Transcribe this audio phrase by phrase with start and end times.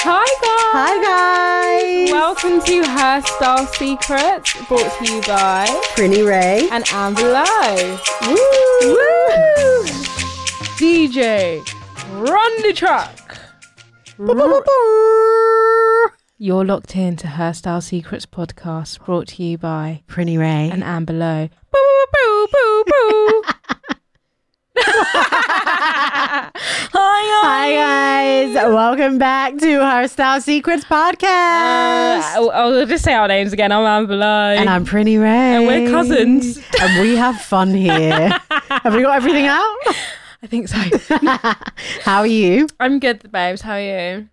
[0.00, 0.72] Hi guys!
[0.72, 2.12] Hi guys!
[2.12, 5.66] Welcome to Hairstyle Secrets, brought to you by
[5.96, 6.68] Prinny Ray.
[6.70, 7.98] and Amber Lowe.
[8.26, 8.94] Woo!
[8.94, 9.84] Woo!
[10.78, 11.58] DJ,
[12.28, 13.38] run the truck.
[16.38, 20.70] You're locked in to Hairstyle Secrets podcast, brought to you by Prinny Ray.
[20.70, 21.48] and Amber Lowe.
[21.72, 23.42] Boo boo boo boo.
[24.80, 26.50] Hi
[27.42, 28.54] Hi guys!
[28.54, 31.24] Welcome back to our Hairstyle Secrets podcast.
[31.24, 33.72] Uh, I'll, I'll just say our names again.
[33.72, 34.24] I'm Lowe.
[34.24, 35.56] and I'm Prinny Ray.
[35.56, 36.58] And we're cousins.
[36.80, 38.28] and we have fun here.
[38.68, 39.76] have we got everything out?
[40.42, 40.76] I think so.
[42.02, 42.68] How are you?
[42.78, 43.62] I'm good, babes.
[43.62, 44.28] How are you?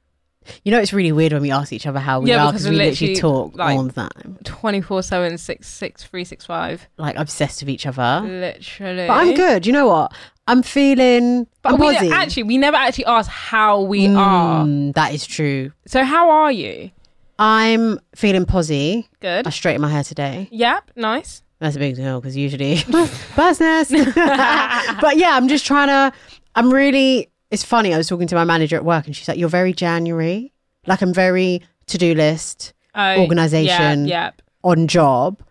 [0.63, 2.67] You know, it's really weird when we ask each other how we Yeah, are because
[2.69, 6.87] we literally talk like- all the time, 24 7, 6, 6, 3, 6, 5.
[6.97, 8.21] like obsessed with each other.
[8.25, 9.07] Literally.
[9.07, 9.65] But I'm good.
[9.65, 10.13] You know what?
[10.47, 11.47] I'm feeling.
[11.63, 12.11] But I'm we posy.
[12.11, 14.63] actually, we never actually asked how we are.
[14.65, 15.71] Mm, That is true.
[15.87, 16.91] So, how are you?
[17.39, 19.09] I'm feeling posy.
[19.19, 19.45] Good.
[19.47, 20.47] I straightened my hair today.
[20.51, 20.91] Yep.
[20.95, 21.41] Nice.
[21.59, 22.75] That's a big deal because usually
[23.35, 23.89] business.
[24.15, 26.15] but yeah, I'm just trying to.
[26.55, 27.29] I'm really.
[27.51, 27.93] It's funny.
[27.93, 30.51] I was talking to my manager at work, and she's like, "You're very January.
[30.87, 34.05] Like I'm very to do list Oh, Organisation.
[34.05, 34.09] Yep.
[34.09, 34.41] yep.
[34.63, 35.41] on job,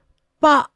[0.41, 0.69] but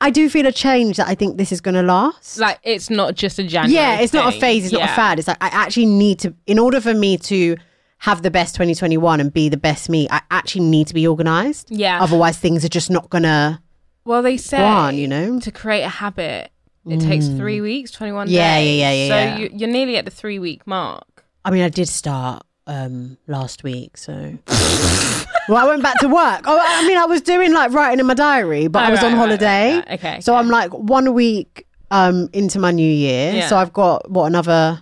[0.00, 2.38] I do feel a change that I think this is going to last.
[2.38, 3.74] Like, it's not just a January.
[3.74, 4.64] yeah, it's not a phase.
[4.64, 5.18] It's not a fad.
[5.18, 6.34] It's like I actually need to.
[6.46, 7.56] In order for me to
[7.98, 11.70] have the best 2021 and be the best me, I actually need to be organised.
[11.70, 12.02] Yeah.
[12.02, 13.62] Otherwise, things are just not gonna
[14.04, 14.96] Well, they say on.
[14.96, 15.40] You know.
[15.40, 16.50] to create a habit,
[16.86, 18.30] it takes three weeks, 21 Mm.
[18.30, 18.78] Yeah, days.
[18.80, 19.36] yeah, yeah, yeah, So, yeah.
[19.38, 21.24] You, you're nearly at the three week mark.
[21.44, 24.12] I mean, I did start um last week, so.
[25.48, 26.42] well, I went back to work.
[26.46, 29.02] Oh, I mean, I was doing like writing in my diary, but I Oh, was
[29.02, 29.74] right, on holiday.
[29.76, 29.98] right, right.
[29.98, 30.20] Okay.
[30.20, 33.34] So I'm like one week um into my new year.
[33.34, 33.48] Yeah.
[33.48, 34.80] So I've got what another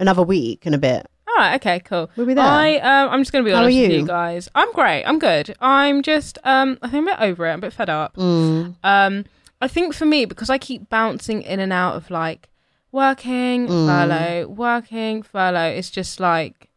[0.00, 1.06] another week and a bit.
[1.28, 2.10] All right, okay, cool.
[2.16, 2.44] We'll be there.
[2.44, 3.98] I um, I'm just gonna be How are honest with you?
[4.00, 4.48] you guys.
[4.54, 5.04] I'm great.
[5.04, 5.54] I'm good.
[5.60, 7.52] I'm just um, I think I'm a bit over it.
[7.52, 8.16] I'm a bit fed up.
[8.16, 8.74] Mm.
[8.84, 9.24] Um,
[9.64, 12.50] I think for me because I keep bouncing in and out of like
[12.92, 13.86] working, Mm.
[13.88, 15.72] furlough, working, furlough.
[15.78, 16.68] It's just like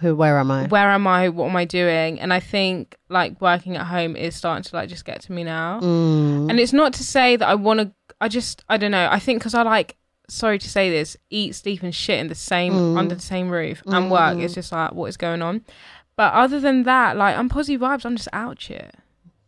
[0.00, 0.14] Who?
[0.14, 0.66] Where am I?
[0.66, 1.28] where am I?
[1.30, 2.20] What am I doing?
[2.20, 5.42] And I think like working at home is starting to like just get to me
[5.44, 5.80] now.
[5.80, 6.50] Mm.
[6.50, 7.92] And it's not to say that I want to.
[8.20, 9.08] I just I don't know.
[9.10, 9.96] I think because I like.
[10.26, 12.98] Sorry to say this, eat, sleep, and shit in the same Mm.
[12.98, 14.38] under the same roof and work.
[14.38, 15.60] It's just like what is going on.
[16.16, 18.06] But other than that, like I'm positive vibes.
[18.06, 18.56] I'm just out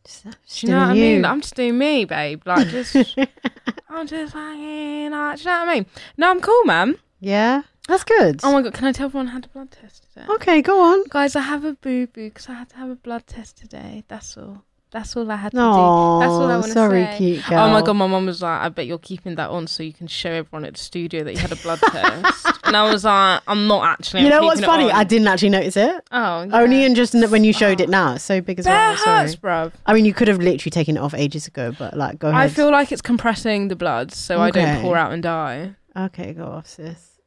[0.08, 0.34] shit.
[0.60, 1.24] Do you know what I mean?
[1.24, 2.42] I'm just doing me, babe.
[2.46, 2.96] Like just,
[3.90, 5.10] I'm just hanging.
[5.10, 5.86] Like, do you know what I mean?
[6.16, 6.96] No, I'm cool, man.
[7.20, 8.40] yeah, that's good.
[8.42, 10.26] Oh my god, can I tell everyone I had a blood test today?
[10.34, 11.04] okay, go on.
[11.08, 14.04] Guys, I have a boo boo because I had to have a blood test today.
[14.08, 14.64] That's all.
[14.92, 16.20] That's all I had to No, do.
[16.20, 17.16] That's all I want to sorry, say.
[17.18, 17.58] cute girl.
[17.58, 19.92] Oh my god, my mum was like, "I bet you're keeping that on so you
[19.92, 23.04] can show everyone at the studio that you had a blood test." and I was
[23.04, 24.84] like, "I'm not actually." You I'm know what's funny?
[24.84, 26.02] on." I didn't actually notice it.
[26.12, 26.60] oh, yeah.
[26.60, 27.90] Only in just when you showed it oh.
[27.90, 28.14] now.
[28.14, 28.96] It's so big as well.
[28.96, 29.22] Sorry.
[29.22, 29.72] hurts, bruv.
[29.86, 32.40] I mean, you could have literally taken it off ages ago, but like, go ahead.
[32.40, 35.74] I feel like it's compressing the blood so I don't pour out and die.
[35.96, 37.18] Okay, go off, sis.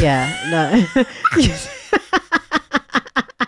[0.00, 1.04] yeah, no.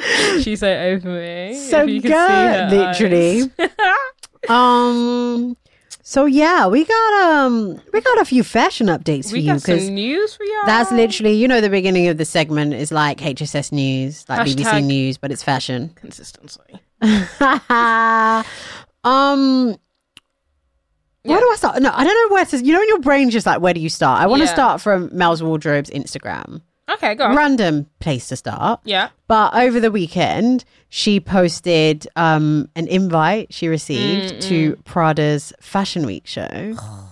[0.42, 1.54] She's so over me.
[1.54, 3.50] so good, can see her literally.
[4.48, 5.56] um.
[6.02, 9.60] So yeah, we got um we got a few fashion updates for we you got
[9.62, 10.64] because some news for y'all.
[10.64, 14.82] that's literally you know the beginning of the segment is like HSS news, like BBC
[14.84, 15.90] news, but it's fashion.
[15.96, 16.60] consistency.
[19.04, 19.76] um.
[21.24, 21.82] Where do I start?
[21.82, 22.64] No, I don't know where to.
[22.64, 24.18] You know, in your brain's just like, where do you start?
[24.22, 24.54] I want to Yeah.
[24.54, 26.62] start from Mel's Wardrobe's Instagram.
[26.88, 27.36] Okay, go on.
[27.36, 28.80] Random place to start.
[28.84, 29.10] Yeah.
[29.26, 36.26] But over the weekend, she posted um, an invite she received to Prada's Fashion Week
[36.26, 36.76] show.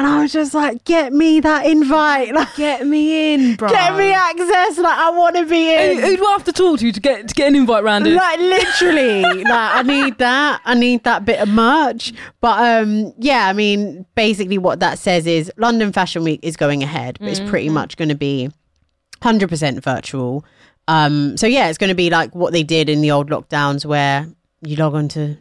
[0.00, 2.32] And I was just like, get me that invite.
[2.32, 3.68] Like, Get me in, bro.
[3.70, 4.78] get me access.
[4.78, 5.96] Like, I want to be in.
[5.96, 8.06] Who, who do I have to talk to to get to get an invite round
[8.06, 8.14] it?
[8.14, 13.46] like literally like i need that i need that bit of merch but um yeah
[13.46, 17.40] i mean basically what that says is london fashion week is going ahead but it's
[17.40, 18.50] pretty much going to be
[19.22, 20.44] 100% virtual
[20.88, 23.84] um so yeah it's going to be like what they did in the old lockdowns
[23.84, 24.26] where
[24.62, 25.36] you log on to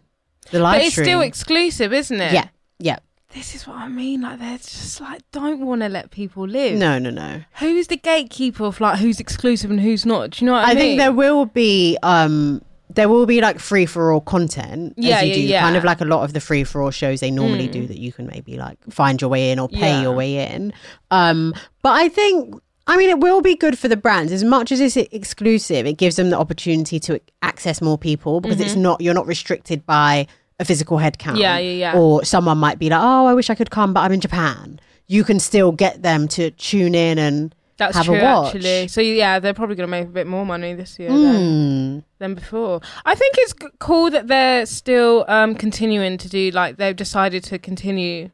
[0.51, 2.33] the live but it's stream still exclusive, isn't it?
[2.33, 2.47] yeah
[2.79, 2.97] yeah
[3.33, 4.21] This is what I mean.
[4.21, 6.77] Like they're just like don't want to let people live.
[6.77, 10.31] no no no Who's the gatekeeper of like who's exclusive and who's not?
[10.31, 10.77] Do you know what I, mean?
[10.77, 10.81] I mean?
[10.89, 14.93] think there will be um there will be like free for all content.
[14.97, 15.41] as Yeah, you yeah, do.
[15.41, 15.61] yeah.
[15.61, 17.71] Kind of like a lot of the free for all shows they normally Mm.
[17.73, 20.01] do that you can maybe like find your way in or pay Yeah.
[20.01, 20.73] your way in.
[21.11, 21.53] Um,
[21.83, 22.55] but I think.
[22.89, 25.85] I mean, it will be good for the brands as much as it's exclusive.
[25.85, 29.85] It gives them the opportunity to access more people because it's not you're not restricted
[29.85, 30.27] by
[30.59, 31.35] a physical head count.
[31.35, 31.41] Mm-hmm.
[31.41, 31.97] Yeah, yeah, yeah.
[31.99, 34.79] Or someone might be like, "Oh, I wish I could come, but I'm in Japan."
[35.07, 38.55] You can still get them to tune in and That's have true, a watch.
[38.55, 38.87] actually.
[38.89, 42.03] So yeah, they're probably going to make a bit more money this year than, Mm.
[42.19, 42.81] than before.
[43.05, 47.57] I think it's cool that they're still um, continuing to do like they've decided to
[47.57, 48.29] continue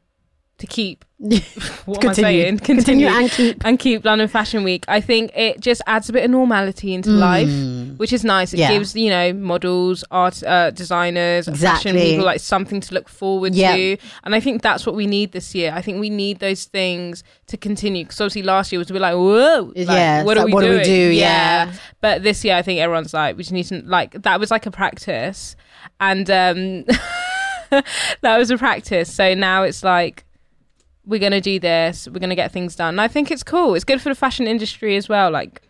[0.58, 1.04] to keep.
[1.86, 2.42] What am I Continue.
[2.42, 2.58] saying?
[2.58, 3.56] Continue and keep.
[3.64, 4.84] and keep London Fashion Week.
[4.88, 7.48] I think it just adds a bit of normality into life,
[7.96, 8.52] which is nice.
[8.52, 8.60] It Mm.
[8.60, 8.72] Yeah.
[8.72, 13.76] gives you know models, art, uh, designers, fashion people like something to look forward Yeah.
[13.76, 13.96] to.
[14.24, 15.72] And I think that's what we need this year.
[15.74, 19.14] I think we need those things to continue because obviously last year was bit like
[19.14, 21.10] whoa, like, Yeah, what are like, we what do we do?
[21.12, 21.72] Yeah.
[22.02, 24.66] but this year I think everyone's like we just need to like that was like
[24.66, 25.56] a practice,
[25.98, 26.84] and um
[28.20, 29.10] that was a practice.
[29.12, 30.24] So now it's like
[31.06, 32.94] we're gonna do this we're gonna get things done.
[32.94, 33.74] And i think it's cool.
[33.74, 35.62] It's good for the fashion industry as well like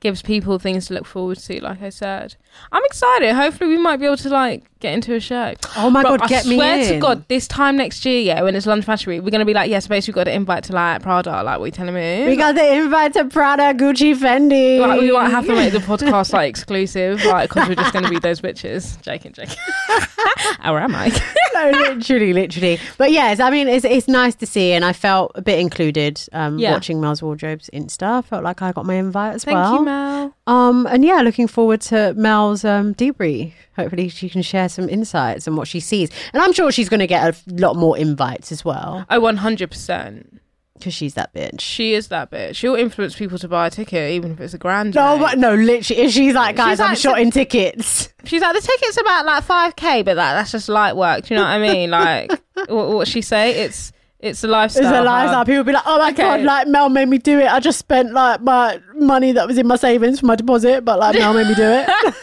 [0.00, 2.36] gives people things to look forward to like i said
[2.72, 6.02] i'm excited hopefully we might be able to like get into a show Oh my
[6.02, 8.64] Bro, god, get I me swear to God, this time next year, yeah, when it's
[8.66, 11.02] London Fashion Week, we're gonna be like, yes, basically, we've got to invite to like
[11.02, 11.42] Prada.
[11.42, 12.26] Like, what are you telling me?
[12.26, 14.78] We got the invite to Prada, Gucci, Fendi.
[14.80, 18.08] like, we might have to make the podcast like exclusive, like, because we're just gonna
[18.08, 19.00] be those bitches.
[19.02, 19.56] Joking, joking.
[20.64, 21.08] or am I?
[21.54, 22.78] no, literally, literally.
[22.98, 26.20] But yes, I mean, it's it's nice to see, and I felt a bit included
[26.32, 26.72] um, Yeah.
[26.72, 28.24] watching Mel's wardrobes Insta.
[28.24, 29.74] Felt like I got my invite as Thank well.
[29.76, 30.34] you, Mel.
[30.46, 32.14] Um, and yeah, looking forward to
[32.48, 33.52] Mel's um, debrief.
[33.76, 36.10] Hopefully, she can share some insights and what she sees.
[36.32, 40.38] And I'm sure she's going to get a lot more invites as well Oh, 100%.
[40.74, 41.60] because she's that bitch.
[41.60, 42.56] She is that bitch.
[42.56, 44.94] She'll influence people to buy a ticket, even if it's a grand.
[44.94, 48.08] No, but no, literally, if she's like, guys, She's I'm like- short in tickets.
[48.24, 51.26] She's like, the ticket's about like 5k, but like, that's just light work.
[51.26, 51.90] Do you know what I mean?
[51.98, 52.30] Like,
[52.70, 53.52] what, what she say?
[53.64, 54.82] It's it's a lifestyle.
[54.82, 55.34] It's a lifestyle.
[55.36, 55.46] hub.
[55.46, 56.22] People be like, "Oh my Okay.
[56.24, 57.46] god!" Like Mel made me do it.
[57.46, 60.98] I just spent like my money that was in my savings for my deposit, but
[60.98, 61.88] like Mel made me do it.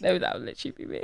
[0.00, 1.02] No, that would literally be me.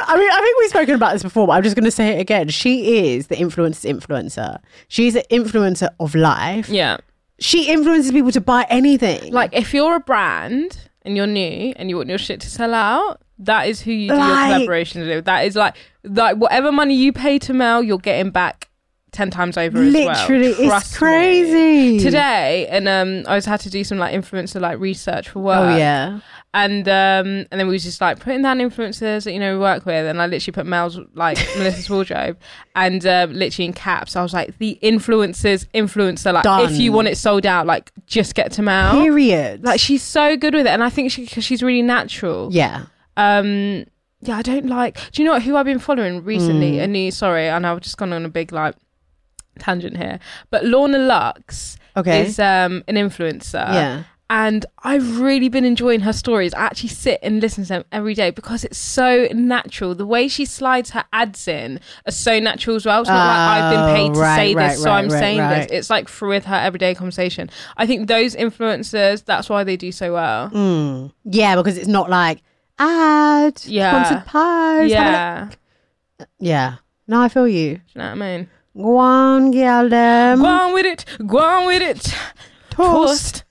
[0.00, 2.16] I mean, I think we've spoken about this before, but I'm just going to say
[2.16, 2.48] it again.
[2.48, 4.58] She is the influencer's influencer.
[4.88, 6.68] She's an influencer of life.
[6.68, 6.98] Yeah.
[7.40, 9.32] She influences people to buy anything.
[9.32, 12.74] Like, if you're a brand and you're new and you want your shit to sell
[12.74, 15.24] out, that is who you do Like- your collaborations with.
[15.26, 15.74] That is like,
[16.04, 18.68] like whatever money you pay to Mel, you're getting back
[19.12, 19.78] ten times over.
[19.78, 20.06] as well.
[20.08, 20.98] literally, Trust it's me.
[20.98, 21.98] crazy.
[22.00, 25.58] Today, and um, I was had to do some like influencer like research for work.
[25.72, 26.20] Oh yeah.
[26.54, 29.58] And um and then we was just like putting down influencers that you know we
[29.60, 32.38] work with and I literally put Mel's like Melissa's wardrobe
[32.74, 36.64] and um literally in caps I was like the influencers influencer like Done.
[36.72, 39.62] if you want it sold out like just get to Mel Period.
[39.62, 42.86] like she's so good with it and I think she cause she's really natural yeah.
[43.18, 43.84] um
[44.22, 46.82] yeah I don't like do you know what, who I've been following recently Mm.
[46.84, 48.74] a new sorry and I've just gone on a big like
[49.58, 50.18] tangent here
[50.50, 52.24] but Lorna Luxe Okay.
[52.26, 54.04] is um an influencer yeah.
[54.30, 56.52] And I've really been enjoying her stories.
[56.54, 59.94] I actually sit and listen to them every day because it's so natural.
[59.94, 63.00] The way she slides her ads in are so natural as well.
[63.00, 65.08] It's not like I've been paid to Oh, right, say right, this, so right, I'm
[65.08, 65.66] right, saying this.
[65.70, 67.48] It's like for with her everyday conversation.
[67.76, 70.50] I think those influencers, that's why they do so well.
[70.50, 71.12] Mm.
[71.24, 72.42] Yeah, because it's not like
[72.78, 74.04] ad, Yeah.
[74.04, 74.90] sponsored post.
[74.90, 75.48] yeah.
[76.38, 76.74] Yeah.
[77.06, 77.76] No, I feel you.
[77.76, 78.50] do you know what I mean?
[78.76, 80.40] Go on, girl, them.
[80.40, 81.04] Go on with it.
[81.26, 82.14] Go on with it.
[82.70, 82.70] Toast.
[82.70, 83.44] Toast.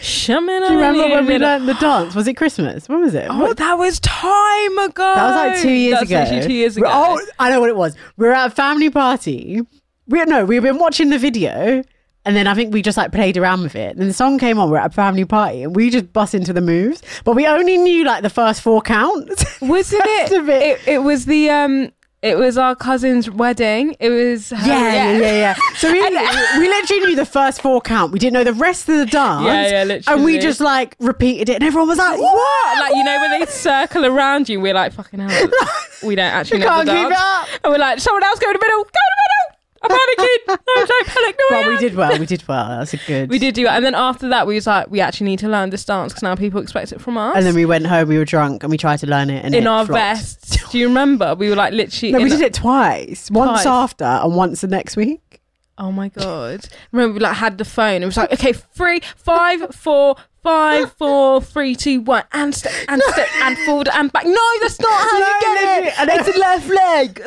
[0.00, 2.14] Shaman Do you remember when we learned the dance?
[2.14, 2.88] Was it Christmas?
[2.88, 3.26] When was it?
[3.28, 5.14] Oh, What- that was time ago.
[5.14, 6.20] That was like two years That's ago.
[6.20, 6.86] literally two years ago.
[6.88, 7.94] Oh, I know what it was.
[8.16, 9.60] We were at a family party.
[10.08, 11.82] We no, we've been watching the video,
[12.24, 13.96] and then I think we just like played around with it.
[13.96, 14.70] Then the song came on.
[14.70, 17.02] We're at a family party, and we just bust into the moves.
[17.24, 19.60] But we only knew like the first four counts.
[19.60, 20.32] Wasn't it?
[20.32, 20.48] it.
[20.48, 20.80] it?
[20.88, 21.92] It was the um.
[22.22, 23.96] It was our cousin's wedding.
[23.98, 25.54] It was her- Yeah, yeah, yeah, yeah.
[25.74, 28.12] So we, we literally knew the first four count.
[28.12, 29.44] We didn't know the rest of the dance.
[29.44, 30.16] Yeah, yeah, literally.
[30.18, 32.32] And we just like repeated it, and everyone was like, What?
[32.34, 35.50] "What?" Like you know when they circle around you, we're like fucking hell.
[36.04, 37.14] We don't actually We know can't the keep dance.
[37.14, 37.48] it up.
[37.64, 38.82] And we're like, someone else go in the middle.
[38.82, 39.58] Go in the middle.
[39.84, 40.58] I'm panicking.
[40.76, 41.40] No, don't panic.
[41.50, 42.18] No, But we did well.
[42.18, 42.68] We did well.
[42.78, 43.30] That's a good.
[43.30, 45.48] We did do it, and then after that, we was like, we actually need to
[45.48, 47.34] learn this dance because now people expect it from us.
[47.36, 48.08] And then we went home.
[48.08, 49.44] We were drunk, and we tried to learn it.
[49.44, 49.98] And in it our flopped.
[50.20, 50.58] vests.
[50.72, 51.34] Do you remember?
[51.34, 52.12] We were like literally.
[52.12, 53.30] No, we did it twice.
[53.30, 53.66] Once Twice.
[53.66, 55.42] after and once the next week.
[55.76, 56.64] Oh my god!
[56.92, 58.02] Remember, we like had the phone.
[58.02, 63.02] It was like, okay, three, five, four, five, four, three, two, one, and step, and
[63.08, 64.24] step, and forward, and back.
[64.24, 66.00] No, that's not how No, you get literally, it.
[66.00, 67.22] and then- it's a left leg.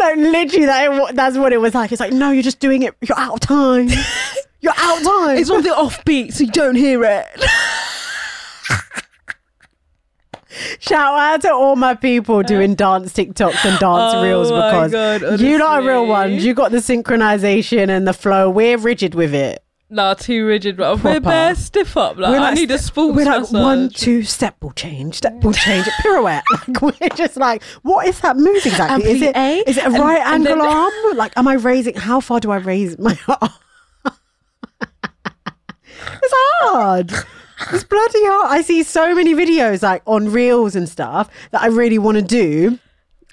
[0.00, 1.92] no, literally, that, that's what it was like.
[1.92, 2.96] It's like, no, you're just doing it.
[3.00, 3.88] You're out of time.
[4.60, 5.38] You're out of time.
[5.38, 7.26] it's on the offbeat, so you don't hear it.
[10.80, 15.40] Shout out to all my people doing dance TikToks and dance Oh reels because God,
[15.40, 16.44] you lot are real ones.
[16.44, 18.50] You got the synchronization and the flow.
[18.50, 19.62] We're rigid with it.
[19.90, 20.76] Nah, too rigid.
[20.76, 22.18] But we're bare stiff up.
[22.18, 23.62] Like, I need a sports We're like massage.
[23.62, 26.42] one, two, step will change, step will change, a pirouette.
[26.68, 29.10] Like we're just like, what is that move exactly?
[29.10, 29.34] And Is it
[29.66, 31.16] is it a right and angle then- arm?
[31.16, 31.94] Like, am I raising?
[31.94, 33.50] How far do I raise my arm?
[36.00, 37.12] it's hard.
[37.72, 38.52] It's bloody hard.
[38.58, 42.22] I see so many videos like on reels and stuff that I really want to
[42.22, 42.78] do,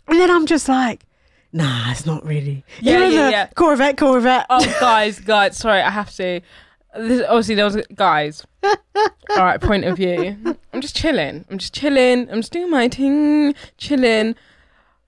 [0.07, 1.05] and then I'm just like,
[1.53, 2.63] nah, it's not really.
[2.81, 3.47] Yeah, You know yeah, the yeah.
[3.55, 4.45] Corvette, Corvette.
[4.49, 6.41] Oh, guys, guys, sorry, I have to.
[6.97, 8.45] This, obviously, there was guys.
[8.63, 8.73] All
[9.37, 10.37] right, point of view.
[10.73, 11.45] I'm just chilling.
[11.51, 12.29] I'm just chilling.
[12.31, 14.35] I'm just doing my thing, chilling,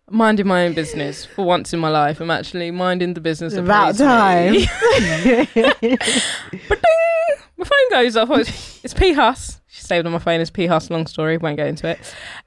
[0.09, 1.25] minding my own business.
[1.25, 3.53] For once in my life, I'm actually minding the business.
[3.53, 4.55] That about time.
[6.69, 6.81] But
[7.57, 8.29] my phone goes off.
[8.31, 9.61] It's, it's P Hus.
[9.67, 10.89] She saved on my phone as P Hus.
[10.89, 11.37] Long story.
[11.37, 11.99] Won't go into it.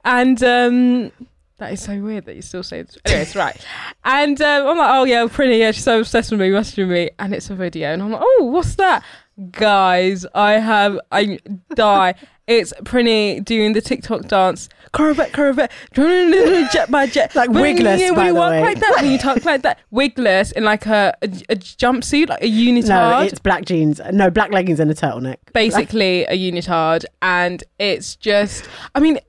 [0.05, 1.13] And um,
[1.59, 2.97] that is so weird that you still say this.
[3.05, 3.57] Anyways, right.
[4.05, 5.59] And um, I'm like, oh yeah, pretty.
[5.59, 7.93] Yeah, she's so obsessed with me, messaging me, and it's a video.
[7.93, 9.05] And I'm like, oh, what's that,
[9.51, 10.25] guys?
[10.35, 11.39] I have, I
[11.75, 12.15] die.
[12.51, 14.69] It's Prinny doing the TikTok dance.
[14.93, 17.37] Corvette, Corvette, jet by jet.
[17.37, 18.61] Like wigless, Yeah, by when you the walk way.
[18.61, 22.43] like that, when you talk like that, wigless in like a, a, a jumpsuit, like
[22.43, 24.01] a unitard no, it's black jeans.
[24.13, 25.37] No, black leggings and a turtleneck.
[25.53, 29.21] basically a unitard and it's just i mean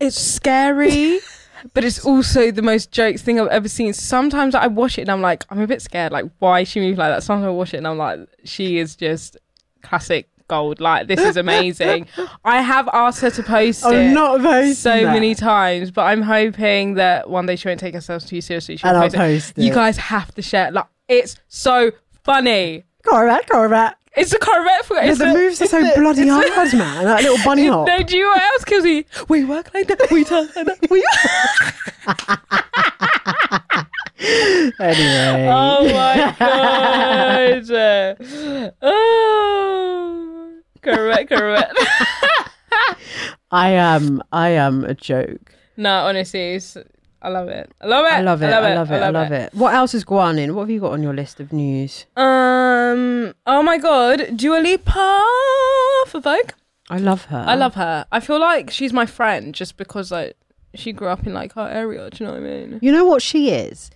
[0.00, 1.18] it's scary
[1.74, 5.10] but it's also the most jokes thing i've ever seen sometimes i watch it and
[5.10, 7.74] i'm like i'm a bit scared like why she moved like that sometimes i watch
[7.74, 9.36] it and i'm like she is just
[9.82, 12.06] classic gold like this is amazing
[12.44, 14.40] i have asked her to post it not
[14.74, 15.04] so that.
[15.14, 18.88] many times but i'm hoping that one day she won't take herself too seriously she'll
[18.90, 19.58] And I'll post it.
[19.58, 19.64] it.
[19.64, 21.90] you guys have to share like it's so
[22.22, 23.96] funny Corvette, Corvette.
[24.14, 26.72] it's a correct for Yeah, the a- moves are so a- bloody it's a- hard,
[26.74, 27.04] man.
[27.04, 27.86] That little bunny hop.
[27.88, 29.04] No, do you know what else kills me?
[29.28, 30.08] We work like that.
[30.12, 30.78] We talk like that.
[30.90, 31.02] We.
[34.78, 35.48] Anyway.
[35.50, 37.66] oh my god.
[38.82, 40.31] Oh.
[40.82, 41.72] Correct, correct.
[43.50, 45.54] I am I am a joke.
[45.76, 46.76] no, honestly, it's,
[47.20, 47.70] I love it.
[47.80, 48.12] I love it.
[48.12, 48.46] I love it.
[48.46, 49.02] I love it.
[49.02, 49.54] I love it.
[49.54, 50.54] What else is going on?
[50.54, 52.06] What have you got on your list of news?
[52.16, 53.34] Um.
[53.46, 55.22] Oh my god, Dua Lipa
[56.08, 56.52] for Vogue.
[56.90, 57.44] I love her.
[57.46, 58.06] I love her.
[58.10, 60.36] I feel like she's my friend just because like
[60.74, 62.10] she grew up in like her area.
[62.10, 62.78] Do you know what I mean?
[62.82, 63.90] You know what she is?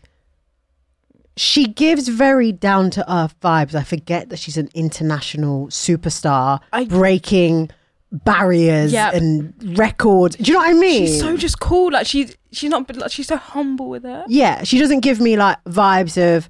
[1.37, 3.75] She gives very down to earth vibes.
[3.75, 7.71] I forget that she's an international superstar, I- breaking
[8.11, 9.15] barriers Yep.
[9.15, 10.37] and records.
[10.37, 11.07] Do you know what I mean?
[11.07, 11.93] She's so just cool.
[11.93, 14.25] Like she's she's not like, she's so humble with her.
[14.29, 16.49] yeah, she doesn't give me like vibes of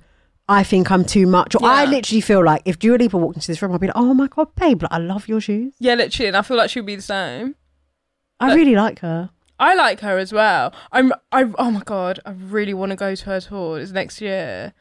[0.49, 1.57] I think I'm too much.
[1.57, 3.97] Or I literally feel like if Dua Lipa walked into this room, I'd be like,
[3.97, 5.75] oh my god, babe, like, I love your shoes.
[5.81, 7.57] Yeah, literally, and I feel like she would be the same.
[8.39, 9.31] I But- really like her.
[9.59, 10.73] I like her as well.
[10.93, 11.13] I'm.
[11.33, 11.45] I.
[11.59, 12.21] Oh my god!
[12.27, 13.79] I really want to go to her tour.
[13.81, 14.73] It's next year.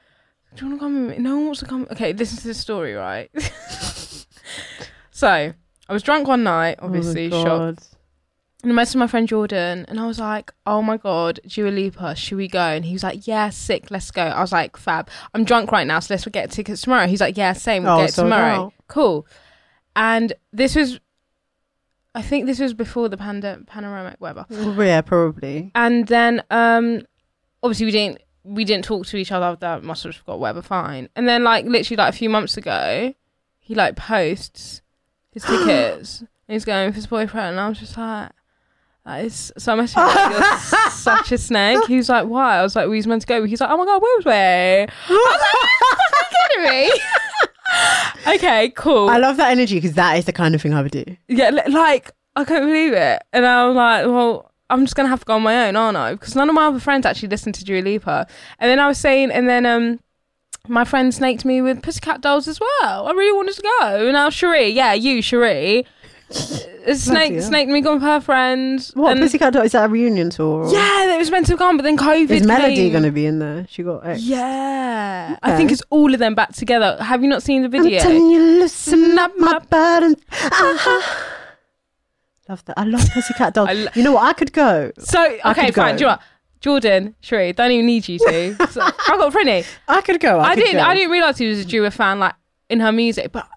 [0.56, 1.24] Do you want to come with me?
[1.24, 1.88] No one wants to come.
[1.92, 3.30] Okay, this is the story, right?
[5.12, 5.28] so
[5.90, 7.90] I was drunk one night, obviously, oh shocked.
[8.64, 12.16] And I messaged my friend Jordan, and I was like, "Oh my god, Dua Lipa,
[12.16, 15.10] should we go?" And he was like, "Yeah, sick, let's go." I was like, "Fab,
[15.34, 17.98] I'm drunk right now, so let's get tickets tomorrow." He's like, "Yeah, same, we'll Oh,
[18.00, 19.28] get it tomorrow." Cool.
[19.96, 21.00] And this was,
[22.16, 24.16] I think this was before the panda- panoramic.
[24.20, 25.72] Well, yeah, probably.
[25.76, 27.02] And then, um,
[27.62, 29.58] obviously we didn't we didn't talk to each other.
[29.60, 31.10] That must have forgot, whatever, fine.
[31.16, 33.14] And then, like literally, like a few months ago,
[33.60, 34.82] he like posts
[35.32, 36.20] his tickets.
[36.22, 38.32] and he's going with his boyfriend, and I was just like.
[39.06, 41.86] That is so I messaged him, like, You're such a snake.
[41.86, 43.78] He was like, "Why?" I was like, "We was meant to go." He's like, "Oh
[43.78, 47.02] my god, where was we?" I was like, "Are you kidding me?"
[48.28, 49.10] okay, cool.
[49.10, 51.06] I love that energy because that is the kind of thing I would do.
[51.28, 55.22] Yeah, like I couldn't believe it, and I was like, "Well, I'm just gonna have
[55.22, 57.56] to go on my own, aren't I?" Because none of my other friends actually listened
[57.56, 58.28] to Dua Lipa,
[58.60, 60.00] and then I was saying, and then um,
[60.68, 63.08] my friend snaked me with Pussycat Dolls as well.
[63.08, 65.86] I really wanted to go, and now Cherie, yeah, you Cherie,
[66.94, 67.42] snake hell.
[67.42, 68.92] snaked me going with her friends.
[68.94, 69.66] What and Pussycat Dolls?
[69.68, 70.66] Is that a reunion tour?
[70.66, 72.30] or- Yeah, it was meant to come, but then COVID.
[72.30, 72.92] Is Melody came.
[72.92, 73.66] going to be in there?
[73.70, 74.22] She got X.
[74.22, 75.58] Yeah, I Okay.
[75.58, 76.98] think it's all of them back together.
[77.02, 77.98] Have you not seen the video?
[78.00, 80.16] I'm telling you, loosen up my button.
[80.32, 81.22] Uh-huh.
[82.48, 82.78] Love that.
[82.78, 83.70] I love Pussycat Dolls.
[83.72, 84.24] I lo- you know what?
[84.24, 84.92] I could go.
[85.00, 85.94] So I okay, could fine.
[85.94, 85.98] go.
[85.98, 86.22] Do you know what?
[86.62, 88.56] Jordan, Sheree, don't even need you to.
[88.72, 89.66] So, I've got Prinny.
[89.88, 90.40] I could go.
[90.40, 90.82] I, I, could didn't.
[90.82, 90.88] Go.
[90.88, 92.34] I didn't realize he was a Dua fan, like
[92.70, 93.32] in her music.
[93.32, 93.48] But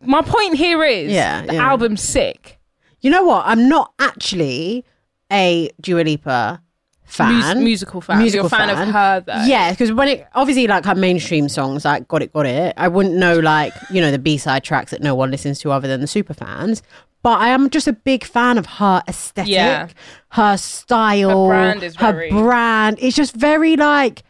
[0.00, 1.68] my point here is, Yeah, the yeah.
[1.70, 2.58] album's sick.
[3.02, 3.44] You know what?
[3.46, 4.84] I'm not actually
[5.30, 6.62] a Dua Lipa
[7.04, 7.64] Mus- fan.
[7.64, 8.18] musical fan.
[8.18, 8.88] Musical You're fan, fan.
[8.88, 9.44] of her, though.
[9.44, 12.74] Yeah, because when it obviously like her mainstream songs, like got it, got it.
[12.76, 15.70] I wouldn't know like you know the B side tracks that no one listens to
[15.72, 16.82] other than the super fans.
[17.24, 19.86] but I am just a big fan of her aesthetic, Yeah.
[20.30, 22.98] her style, Her brand is her very- brand.
[23.00, 24.24] It's just very like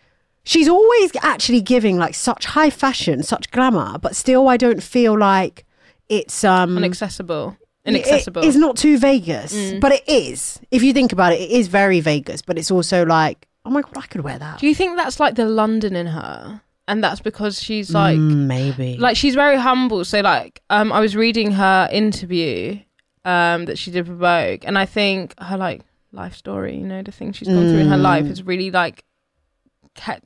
[0.45, 5.17] she's always actually giving like such high fashion, such glamour, but still I don't feel
[5.19, 5.65] like
[6.11, 7.57] it's um Inaccessible.
[7.85, 8.45] It- Inaccessible.
[8.45, 9.81] it's not too Vegas, Mm.
[9.81, 10.61] but it is.
[10.71, 13.83] If you think about it, it is very Vegas, but it's also like, oh my
[13.83, 14.59] god, I could wear that.
[14.61, 16.63] Do you think that's like the London in her?
[16.89, 20.05] And that's because she's like Mm, maybe like she's very humble.
[20.05, 22.79] So like um I was reading her interview
[23.25, 27.03] um that she did for Vogue and I think her like life story, you know,
[27.03, 29.05] the things she's gone through in her life is really like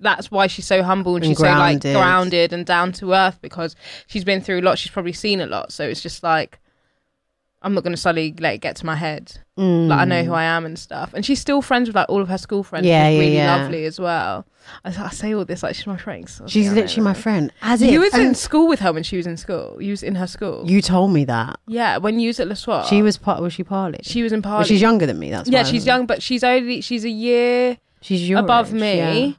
[0.00, 3.38] that's why she's so humble and, And she's so like grounded and down to earth
[3.42, 3.75] because
[4.06, 4.78] she's been through a lot.
[4.78, 5.72] She's probably seen a lot.
[5.72, 6.58] So it's just like
[7.66, 9.40] I'm not going to suddenly let it get to my head.
[9.56, 11.12] Like I know who I am and stuff.
[11.14, 12.85] And she's still friends with like all of her school friends.
[12.87, 12.90] Mm.
[12.90, 13.56] Yeah, yeah, really yeah.
[13.56, 14.46] lovely as well.
[14.85, 16.28] I, I say all this like she's my friend.
[16.28, 17.52] so she's literally my friend.
[17.62, 19.78] As You if was in school with her when she was in school.
[19.80, 20.62] You was in her school.
[20.64, 22.87] you told me that yeah, when you was at Le Soir.
[22.87, 23.42] she was part.
[23.42, 23.99] Was she partly?
[24.02, 25.30] She was in Well, she's younger than me.
[25.32, 29.26] That's yeah, she's young, but she's only she's a year She's above age, me.
[29.26, 29.32] yeah.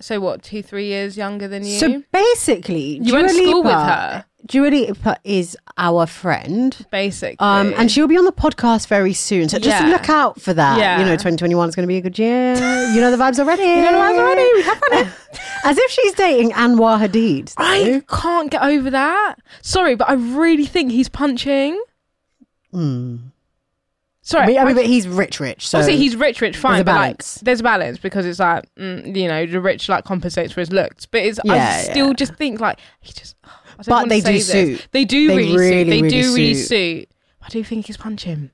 [0.00, 0.42] So what?
[0.42, 1.78] Two, three years younger than you.
[1.78, 6.86] So basically, you went to Dua school with her, Lipa is our friend.
[6.90, 7.36] basically.
[7.38, 9.48] Um, and she'll be on the podcast very soon.
[9.48, 9.88] So just Yeah.
[9.90, 10.78] look out for that.
[10.78, 10.98] Yeah.
[10.98, 12.54] You know, 2021 is going to be a good year.
[12.54, 13.62] You know the vibes already.
[13.62, 14.48] You know the vibes already.
[14.54, 15.12] We have fun.
[15.64, 17.54] As if she's dating Anwar Hadid.
[17.54, 17.62] though.
[17.64, 19.36] I can't get over that.
[19.62, 21.80] Sorry, but I really think he's punching.
[24.24, 25.66] Sorry, I mean, I mean, but he's rich, rich.
[25.68, 27.34] So obviously he's rich, rich, fine, There's a but like balance.
[27.42, 30.70] there's a balance because it's like mm, you know the rich like compensates for his
[30.72, 32.12] looks, but it's I still yeah.
[32.12, 33.34] just think like he just.
[33.86, 34.50] But they do this.
[34.50, 34.86] suit.
[34.92, 35.90] They do They really, really, suit.
[35.90, 36.68] They really do really suit.
[36.68, 37.08] suit.
[37.42, 38.50] I do think he's punching.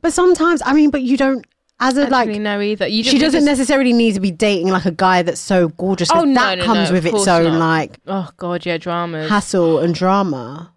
[0.00, 1.44] But sometimes, I mean, but you don't.
[1.80, 2.86] As a like, no, either.
[2.86, 6.10] You she doesn't just- necessarily need to be dating like a guy that's so gorgeous.
[6.14, 7.58] Oh, no, that no, comes no, with its own not.
[7.58, 10.72] like Oh god, yeah, drama, hassle and drama.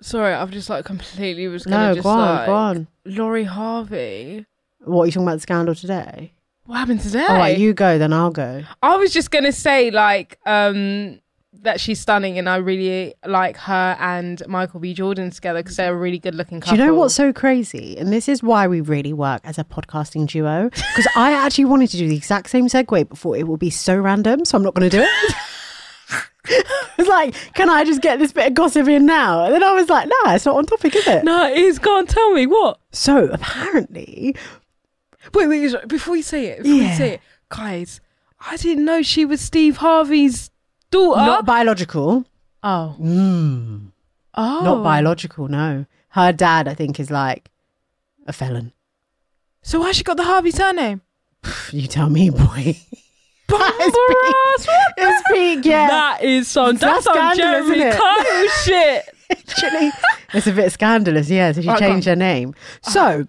[0.00, 2.88] Sorry, I've just like completely was No, gonna just go on, like go on.
[3.04, 4.44] Lori Harvey.
[4.80, 6.32] What are you talking about the scandal today?
[6.64, 7.26] What happened today?
[7.28, 8.64] All right, you go, then I'll go.
[8.82, 11.20] I was just gonna say like um
[11.62, 14.92] that she's stunning and I really like her and Michael B.
[14.92, 16.78] Jordan together because they're a really good looking Do couple.
[16.78, 17.96] you know what's so crazy?
[17.96, 20.68] And this is why we really work as a podcasting duo.
[20.70, 23.96] Because I actually wanted to do the exact same segue before it will be so
[23.96, 25.34] random, so I'm not going to do it.
[26.98, 29.44] it's like, can I just get this bit of gossip in now?
[29.44, 31.24] And then I was like, no, it's not on topic, is it?
[31.24, 31.78] No, it is.
[31.78, 32.78] Go on, tell me what.
[32.92, 34.36] So apparently,
[35.32, 36.90] Wait, wait, before you say it, before Yeah.
[36.90, 38.00] you say it, guys,
[38.46, 40.50] I didn't know she was Steve Harvey's
[40.94, 41.20] daughter.
[41.26, 42.24] not biological.
[42.62, 43.92] oh, Mm,
[44.34, 45.86] oh, Not biological, no.
[46.10, 47.50] Her dad, I think, is like
[48.26, 48.72] a felon.
[49.62, 51.00] So why she got the Harvey surname?
[51.72, 52.76] You tell me, boy.
[53.86, 55.88] It's big, yeah.
[55.88, 57.96] That is some That's that's some scandalous, Jeremy isn't it?
[57.98, 59.08] Kyle shit.
[59.30, 59.90] Actually,
[60.32, 61.52] it's a bit scandalous, yeah.
[61.52, 62.54] So she Right, changed her name.
[62.82, 63.26] So,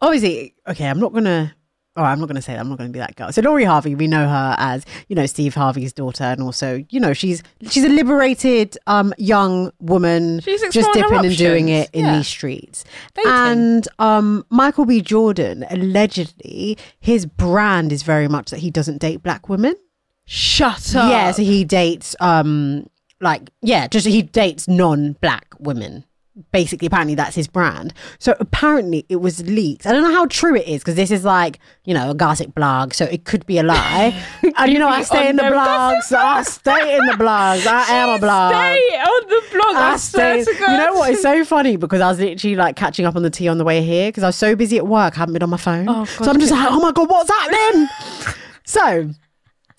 [0.00, 1.54] obviously, okay, I'm not gonna.
[1.98, 2.60] Oh, I'm not going to say that.
[2.60, 3.32] I'm not going to be that girl.
[3.32, 7.00] So Lori Harvey, we know her as you know Steve Harvey's daughter, and also you
[7.00, 12.04] know she's she's a liberated um young woman, She's just dipping and doing it in
[12.04, 12.16] Yeah.
[12.16, 12.84] these streets.
[13.14, 13.32] Dating.
[13.32, 15.00] And um Michael B.
[15.02, 19.74] Jordan allegedly his brand is very much that he doesn't date black women.
[20.24, 21.10] Shut up.
[21.10, 22.86] Yeah, so he dates um
[23.20, 26.04] like yeah, just he dates non-black women.
[26.52, 27.92] Basically, apparently that's his brand.
[28.18, 29.86] So apparently it was leaked.
[29.86, 32.54] I don't know how true it is because this is like you know a gossip
[32.54, 34.14] blog, so it could be a lie.
[34.56, 36.12] and you know I stay in the blogs.
[36.12, 37.66] I stay in the blogs.
[37.66, 38.52] I am a blog.
[38.52, 39.76] Stay on the blog.
[39.76, 40.38] I, I stay.
[40.38, 41.10] You know what?
[41.10, 43.64] It's so funny because I was literally like catching up on the tea on the
[43.64, 45.88] way here because I was so busy at work, I haven't been on my phone.
[45.88, 47.88] Oh, so I'm just like, oh my god, what's happening?
[48.64, 49.10] so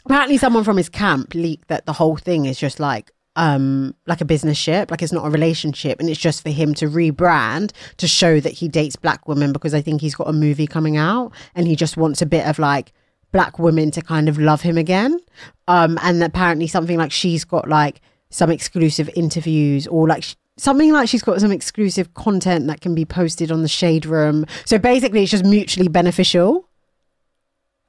[0.06, 4.22] apparently, someone from his camp leaked that the whole thing is just like um like
[4.22, 7.72] a business ship like it's not a relationship and it's just for him to rebrand
[7.98, 10.98] to show that he dates black women because i think he's got a movie coming
[10.98, 12.92] out and he just wants a bit of like
[13.32, 15.20] black women to kind of love him again.
[15.68, 20.92] Um and apparently something like she's got like some exclusive interviews or like sh- something
[20.92, 24.46] like she's got some exclusive content that can be posted on the shade room.
[24.66, 26.69] So basically it's just mutually beneficial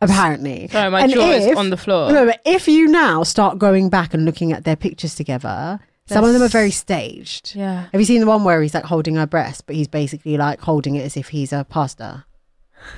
[0.00, 2.12] apparently Sorry, my And jaw is if- on the floor.
[2.12, 6.24] no, but if you now start going back and looking at their pictures together, some
[6.24, 7.54] of them are very staged.
[7.54, 7.86] Yeah.
[7.92, 10.60] Have you seen the one where he's like holding her breast, but he's basically like
[10.60, 12.24] holding it as if he's a pastor,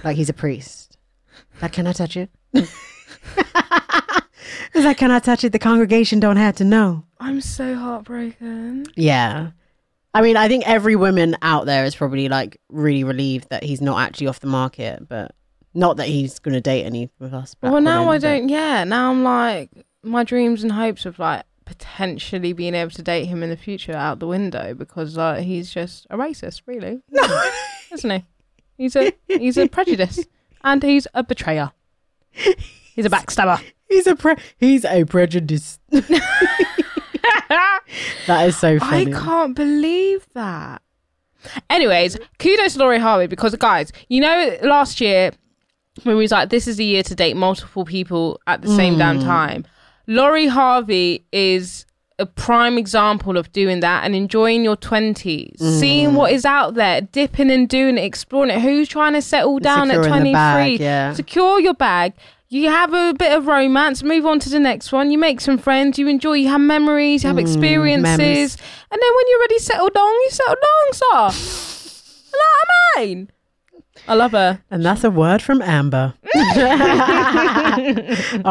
[0.02, 0.96] like he's a priest?
[1.60, 2.30] Like, can I touch it?
[2.54, 2.70] it's
[4.74, 5.52] like, can I touch it?
[5.52, 7.04] The congregation don't have to know.
[7.20, 8.86] I'm so heartbroken.
[8.96, 9.50] Yeah.
[10.14, 13.80] I mean, I think every woman out there is probably like really relieved that he's
[13.80, 15.34] not actually off the market, but
[15.74, 17.54] not that he's going to date any of us.
[17.54, 18.48] black well, now women, I don't.
[18.48, 19.70] Yeah, now I'm like
[20.02, 23.92] my dreams and hopes of like potentially being able to date him in the future
[23.92, 27.50] out the window because uh, he's just a racist, really, No,
[27.92, 28.24] isn't he?
[28.76, 30.26] He's a he's a prejudice
[30.64, 31.72] and he's a betrayer.
[32.32, 33.62] He's a backstabber.
[33.88, 35.78] He's a pre- he's a prejudice.
[35.90, 37.82] that
[38.46, 39.14] is so funny.
[39.14, 40.82] I can't believe that.
[41.68, 45.32] Anyways, kudos to Lori Harvey because guys, you know last year
[46.04, 48.98] when we was like, this is the year to date multiple people at the same
[48.98, 49.24] damn Mm.
[49.24, 49.64] time.
[50.06, 51.86] Lori Harvey is
[52.18, 55.80] a prime example of doing that and enjoying your twenties, Mm.
[55.80, 58.60] seeing what is out there, dipping and doing it, exploring it.
[58.60, 61.12] Who's trying to settle down at Securing the bag, yeah.
[61.14, 62.12] Secure your bag.
[62.48, 65.10] You have a bit of romance, move on to the next one.
[65.10, 68.14] You make some friends, you enjoy, you have memories, you have experiences.
[68.14, 68.56] Mm, memories.
[68.90, 72.30] And then when you're ready to settle down, you settle down, sir.
[72.30, 73.30] what I mean?
[74.08, 74.60] I love her.
[74.70, 76.14] And that's a word from Amber.
[76.34, 76.42] All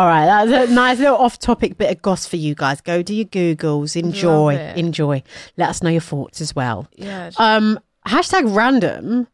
[0.08, 2.82] right, that's a nice little off-topic bit of goss for you guys.
[2.82, 5.24] Go do your googles, enjoy, enjoy.
[5.58, 6.88] Let us know your thoughts as well.
[6.96, 7.32] Yeah.
[7.38, 9.28] Um, hashtag random.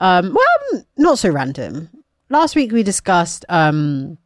[0.00, 1.88] Um, well, not so random.
[2.28, 4.18] Last week we discussed um,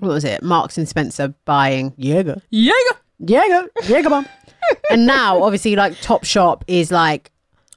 [0.00, 0.42] what was it?
[0.42, 2.72] Marks and Spencer buying Jaeger, Yeah.
[3.20, 4.26] Jaeger, Jaeger bomb.
[4.90, 7.30] and now, obviously, like Topshop is like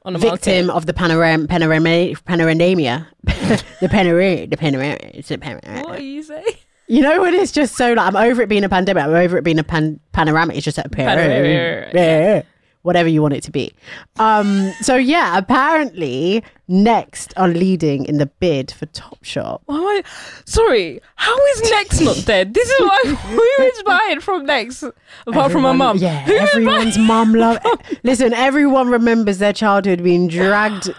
[0.04, 0.78] On the victim market.
[0.78, 3.06] of the panoram panorama panoramia,
[3.80, 5.88] the panorama, the panorama, it's a panorama.
[5.88, 6.44] What do you say?
[6.88, 9.38] You know when it's just so like I'm over it being a pandemic, I'm over
[9.38, 10.58] it being a pan- panoramic.
[10.58, 12.44] It's just a Panorama, panorama,
[12.84, 13.74] whatever you want it to be.
[14.18, 19.62] Um, so yeah, apparently Next are leading in the bid for Topshop.
[19.66, 20.04] Why I?
[20.46, 22.54] Sorry, how is Next not dead?
[22.54, 24.84] This is I, who is buying from Next
[25.28, 25.98] apart from my mum?
[25.98, 27.60] Yeah, Who everyone's mum love.
[28.04, 30.92] Listen, everyone remembers their childhood being dragged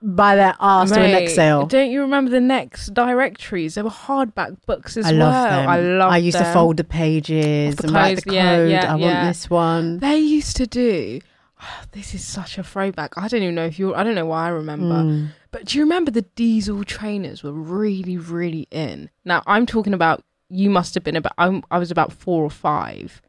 [0.00, 1.66] by their ass to a Mate, next sale.
[1.66, 3.74] Don't you remember the Next directories?
[3.74, 5.14] They were hardback books as well.
[5.14, 5.30] I well.
[5.30, 5.68] love them.
[5.68, 6.12] I love.
[6.12, 8.70] I used to fold the pages the and write the clothes, yeah, code.
[8.70, 9.98] yeah, I want this one.
[9.98, 11.20] They used to do.
[11.92, 13.16] this is such a throwback.
[13.16, 13.94] I don't even know if you.
[13.94, 14.94] I don't know why I remember.
[14.94, 15.28] Mm.
[15.50, 19.10] But do you remember the diesel trainers were really, really in?
[19.24, 20.24] Now I'm talking about.
[20.50, 21.34] You must have been about.
[21.36, 23.20] I'm, I was about four or five.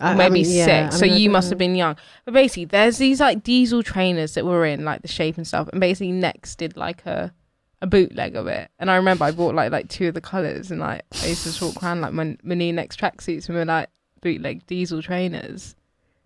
[0.00, 0.96] I- or I maybe mean, yeah, six.
[0.96, 1.50] I so mean, you must know.
[1.50, 1.96] have been young.
[2.24, 5.68] But basically, there's these like diesel trainers that were in like the shape and stuff,
[5.68, 7.34] and basically Next did like a
[7.80, 8.70] a bootleg of it.
[8.78, 11.58] And I remember I bought like like two of the colours, and like I used
[11.58, 13.90] to walk around like my, my new Next tracksuits and we were like
[14.20, 15.74] bootleg diesel trainers.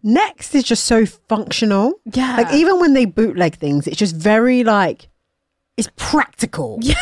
[0.02, 1.94] Next is just so functional.
[2.12, 5.08] Yeah, Like even when they bootleg things, it's just very like
[5.76, 6.78] it's practical.
[6.82, 6.94] Yeah.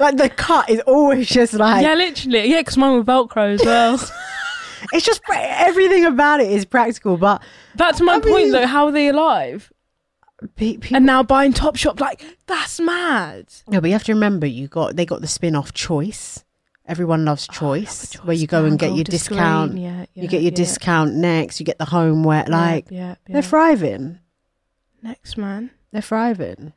[0.00, 3.64] Like the cut is always just like yeah, literally, yeah, because mine were Velcro as
[3.64, 3.94] well.
[4.92, 7.16] it's just everything about it is practical.
[7.16, 7.42] But
[7.74, 9.72] that's my I point mean- though, how are they alive?
[10.54, 13.46] people, And now buying Topshop, like that's mad.
[13.66, 16.44] no, but you have to remember you got they got the spin off choice.
[16.88, 19.76] Everyone loves choice, where you go and get your discount.
[19.76, 20.56] Yeah, yeah, you get your yeah.
[20.56, 21.60] discount next.
[21.60, 22.46] You get the home homeware.
[22.48, 24.18] Like they're thriving.
[25.02, 25.70] next man.
[25.92, 26.72] They're thriving.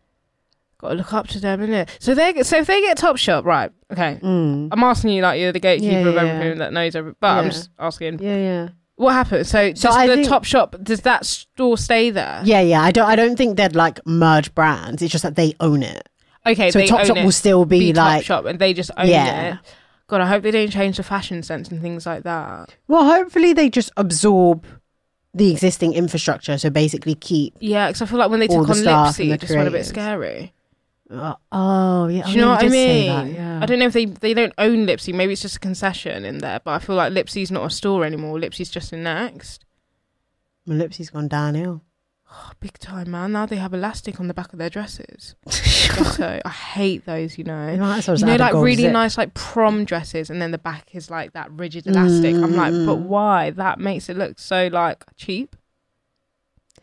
[0.80, 1.89] Got to look up to them, innit?
[2.00, 3.71] So they so if they get Topshop, right?
[3.91, 4.69] Okay, Mm.
[4.71, 7.17] I'm asking you like you're the gatekeeper of everything that knows everything.
[7.19, 8.69] But I'm just asking, Yeah, yeah.
[8.95, 9.47] what happens?
[9.47, 12.41] So, So the think- Topshop does that store stay there?
[12.43, 12.82] Yeah, yeah.
[12.82, 13.08] I don't.
[13.08, 15.02] I don't think they'd like merge brands.
[15.02, 16.10] It's just that they own it.
[16.45, 17.24] Okay, so own it.
[17.24, 18.26] will still be, like.
[18.26, 19.54] Topshop, and they just own Yeah.
[19.54, 19.60] it.
[20.12, 22.76] God, I hope they don't change the fashion sense and things like that.
[22.89, 24.65] Well, hopefully they just absorb
[25.34, 26.58] the existing infrastructure.
[26.58, 27.56] So basically, keep.
[27.62, 29.71] Yeah, because I feel like when they took the on Lipsy, it just went a
[29.71, 30.52] bit scary.
[31.10, 32.26] Uh, oh, yeah.
[32.26, 33.36] Do you know what I mean?
[33.36, 33.62] yeah.
[33.63, 35.13] I don't know if they they don't own Lipsy.
[35.13, 36.60] Maybe it's just a concession in there.
[36.62, 38.38] But I feel like Lipsy's not a store anymore.
[38.38, 39.63] Lipsy's just in next.
[40.65, 41.84] My lipsy's gone downhill.
[42.34, 43.32] Oh, big time, man.
[43.34, 45.36] Now they have elastic on the back of their dresses.
[45.50, 47.38] so I hate those.
[47.38, 47.72] You know.
[47.72, 48.94] You might as well You know, like really zip.
[48.94, 52.36] nice, like prom dresses, and then the back is like that rigid elastic.
[52.36, 53.04] I'm like, but Mm.
[53.08, 53.50] why?
[53.52, 55.56] That makes it look so like cheap.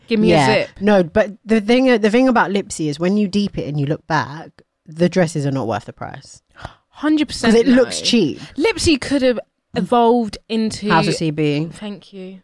[0.07, 0.49] Give me yeah.
[0.49, 0.81] a zip.
[0.81, 3.85] No, but the thing, the thing about Lipsy is when you deep it and you
[3.87, 6.41] look back, the dresses are not worth the price
[6.89, 7.57] Hundred because percent.
[7.57, 8.39] it looks cheap.
[8.57, 9.39] Lipsy could have
[9.77, 10.89] evolved into.
[10.89, 12.41] House of CB, Thank you.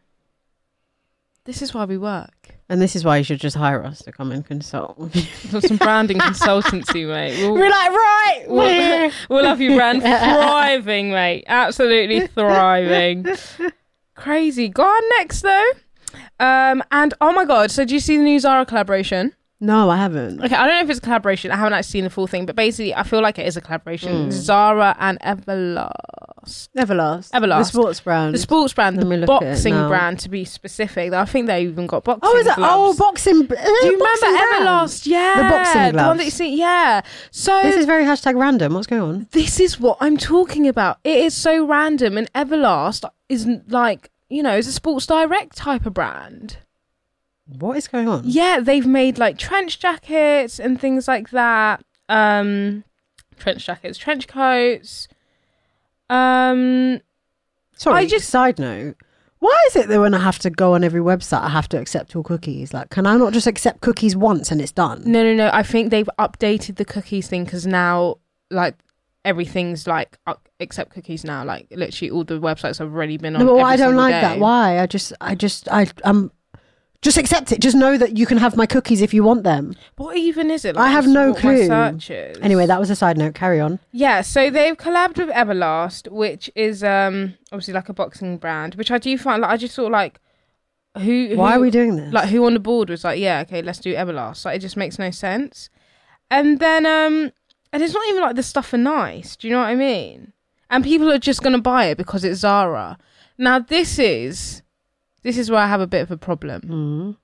[1.45, 2.54] This is why we work.
[2.69, 4.97] And this is why you should just hire us to come and consult.
[5.15, 7.39] Some branding consultancy, mate.
[7.39, 11.45] We'll, We're like, right, we'll, we'll have you brand thriving, mate.
[11.47, 13.27] Absolutely thriving.
[14.15, 14.69] Crazy.
[14.69, 15.71] Go on next though.
[16.41, 19.35] Um, and oh my god, so do you see the new Zara collaboration?
[19.61, 20.43] No, I haven't.
[20.45, 21.51] Okay, I don't know if it's a collaboration.
[21.51, 23.61] I haven't actually seen the full thing, but basically, I feel like it is a
[23.61, 24.29] collaboration.
[24.29, 24.33] Mm.
[24.33, 27.59] Zara and Everlast, Everlast, Everlast.
[27.59, 28.35] the sports brand.
[28.35, 31.13] the sports brand, Let the look at it boxing brand to be specific.
[31.13, 32.21] I think they even got boxing.
[32.31, 32.55] oh, is it?
[32.59, 33.43] Oh, boxing.
[33.43, 35.07] Do Do you remember Everlast?
[35.07, 36.19] Yeah, The boxing the one gloves.
[36.19, 36.57] that you see.
[36.59, 37.01] Yeah.
[37.31, 38.75] So This is very hashtag random.
[38.75, 39.29] What's going on?
[39.33, 40.99] this is what I'm talking about.
[41.05, 45.87] It is so random, and Everlast is like you know, is a Sports Direct type
[45.87, 46.59] of brand.
[47.47, 48.23] What is going on?
[48.25, 51.85] Yeah, they've made like trench jackets and things like that.
[52.09, 52.85] Um,
[53.39, 55.09] trench jackets, trench coats.
[56.09, 57.01] Um,
[57.77, 58.97] Sorry, I just- side note.
[59.41, 61.79] Why is it that when I have to go on every website, I have to
[61.79, 62.73] accept all cookies?
[62.73, 65.03] Like, can I not just accept cookies once and it's done?
[65.05, 65.51] no, no, no.
[65.53, 68.17] I think they've updated the cookies thing because now,
[68.51, 68.75] like,
[69.23, 71.45] everything's like up, except cookies now.
[71.45, 73.45] Like, literally, all the websites have already been on.
[73.45, 74.21] No, but I don't like day.
[74.23, 74.39] that.
[74.39, 74.79] Why?
[74.79, 76.33] I just, I just, I, um,
[77.05, 77.61] just accept it.
[77.61, 79.77] Just know that you can have my cookies if you want them.
[79.97, 80.75] What even is it?
[80.77, 81.67] I have no what clue.
[81.67, 82.39] search is.
[82.41, 83.35] Anyway, that was a side note.
[83.35, 83.79] Carry on.
[83.93, 88.91] Yeah, so they've collabed with Everlast, which is um obviously like a boxing brand, which
[88.91, 90.19] I do find like I just thought like
[90.97, 92.13] who, who Why are we doing this?
[92.13, 94.47] like who on the board was like, yeah, okay, let's do Everlast.
[94.47, 95.69] Like it just makes no sense.
[96.31, 97.33] And then um
[97.73, 99.37] and it's not even like the stuff are nice.
[99.37, 100.33] Do you know what I mean?
[100.71, 102.97] And people are just gonna buy it because it's Zara.
[103.37, 104.63] Now this is
[105.25, 106.61] this is where I have a bit of a problem.
[106.63, 107.17] Mm.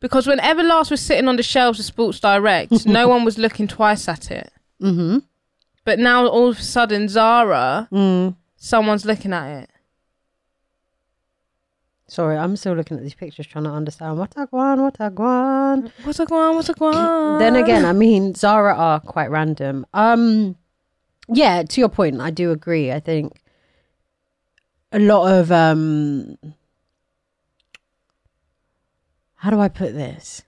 [0.00, 3.68] Because when Everlast was sitting on the shelves of Sports Direct, no one was looking
[3.68, 4.50] twice at it.
[4.82, 5.18] Mm-hmm.
[5.84, 8.36] But now all of a sudden Zara, Mm.
[8.56, 9.70] someone's looking at it.
[12.06, 15.08] Sorry, I'm still looking at these pictures, trying to understand what I want, what I
[15.08, 15.90] want.
[16.04, 16.54] What's a going?
[16.54, 17.38] What's a going?
[17.38, 19.86] then again, I mean, Zara are quite random.
[19.94, 20.54] Um,
[21.28, 22.92] yeah, to your point, I do agree.
[22.92, 23.32] I think
[24.92, 26.36] a lot of um,
[29.44, 30.42] how do I put this?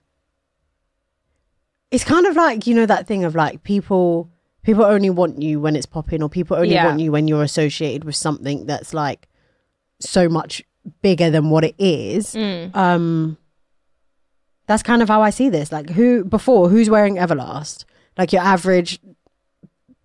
[1.91, 4.29] It's kind of like you know that thing of like people
[4.63, 6.87] people only want you when it's popping, or people only Yeah.
[6.87, 9.27] want you when you're associated with something that's like
[9.99, 10.63] so much
[11.01, 12.75] bigger than what it is Mm.
[12.75, 13.37] um
[14.67, 15.71] that's kind of how I see this.
[15.71, 17.85] Like who before who's wearing Everlast?
[18.17, 18.99] Like your average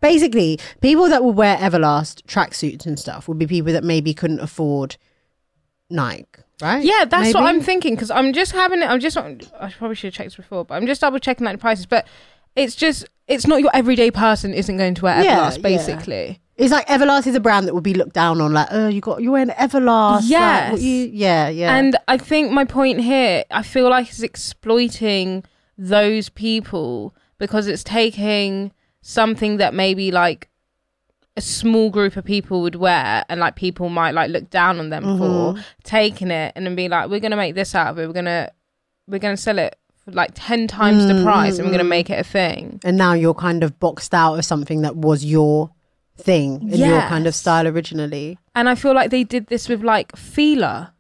[0.01, 4.41] basically people that would wear Everlast tracksuits and stuff would be people that maybe couldn't
[4.41, 4.97] afford
[5.91, 6.27] Nike,
[6.63, 6.83] right?
[6.85, 8.87] Yeah, that's what I'm thinking because I'm just having it.
[8.87, 9.17] I'm just.
[9.19, 9.37] I
[9.77, 11.85] probably should have checked this before, but I'm just double checking like the prices.
[11.87, 12.07] But
[12.57, 13.07] it's just.
[13.29, 15.63] It's not your everyday person isn't going to wear Yeah, Everlast, yeah.
[15.63, 16.41] basically.
[16.57, 19.01] It's like Everlast is a brand that would be looked down on like, oh you
[19.01, 20.21] got you're wearing Everlast.
[20.23, 20.73] like, Yes.
[20.73, 21.75] what you, yeah, yeah.
[21.77, 25.45] And I think my point here, I feel like it's exploiting
[25.79, 30.49] those people because it's taking something that maybe like
[31.37, 34.91] a small group of people would wear and like people might like look down on
[34.91, 35.19] them Mm-hmm.
[35.59, 38.07] for taking it and then be like, we're gonna make this out of it.
[38.07, 38.51] We're gonna
[39.09, 41.79] we're gonna sell it for like ten times the price and we're Mm-hmm.
[41.79, 42.81] gonna make it a thing.
[42.85, 45.71] and now you're kind of boxed out of something that was your
[46.19, 48.39] thing and your kind of style originally.
[48.55, 50.92] And I feel like they did this with like Fila.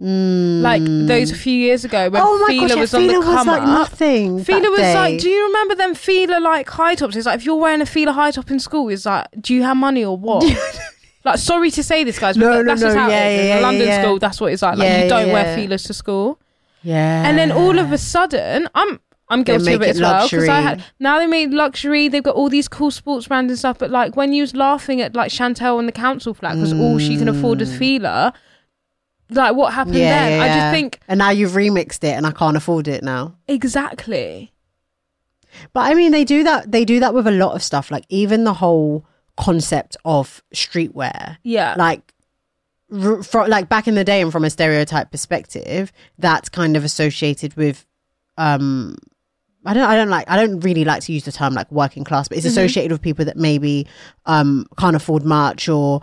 [0.00, 0.60] Mm.
[0.62, 3.26] Like those a few years ago when oh Fila gosh, yeah, was on the Fila
[3.26, 3.68] was like up.
[3.68, 4.44] nothing.
[4.44, 4.94] Fila was day.
[4.94, 7.16] like, do you remember them Fila like high tops?
[7.16, 9.64] It's like if you're wearing a Fila high top in school, it's like, do you
[9.64, 10.44] have money or what?
[11.24, 13.28] like, sorry to say this, guys, but No, that- no, that's just no, how yeah,
[13.28, 13.40] it is.
[13.40, 14.02] In yeah, a London yeah.
[14.02, 14.78] school, that's what it's like.
[14.78, 15.66] Like you don't yeah, wear yeah.
[15.66, 16.38] Filas to school,
[16.84, 20.28] yeah, and then all of a sudden, I'm I'm guilty of it it as well
[20.28, 22.06] because I had now they made luxury.
[22.08, 25.00] They've got all these cool sports brands and stuff, but like when you was laughing
[25.00, 28.32] at like Chantel and the council flat because all she can afford is Fila.
[29.30, 30.38] Like what happened yeah, then?
[30.38, 33.36] yeah, I just think and now you've remixed it, and I can't afford it now.
[33.46, 34.52] exactly.
[35.72, 36.70] But I mean, they do that.
[36.70, 37.90] They do that with a lot of stuff.
[37.90, 39.04] Like even the whole
[39.36, 41.38] concept of streetwear.
[41.42, 41.74] Yeah.
[41.78, 42.12] Like,
[42.92, 46.84] r- fro- like back in the day, and from a stereotype perspective, that's kind of
[46.84, 47.86] associated with.
[48.36, 48.96] um
[49.64, 49.84] I don't.
[49.84, 50.30] I don't like.
[50.30, 53.02] I don't really like to use the term like working class, but it's associated with
[53.02, 53.86] people that maybe
[54.26, 56.00] um can't afford much or.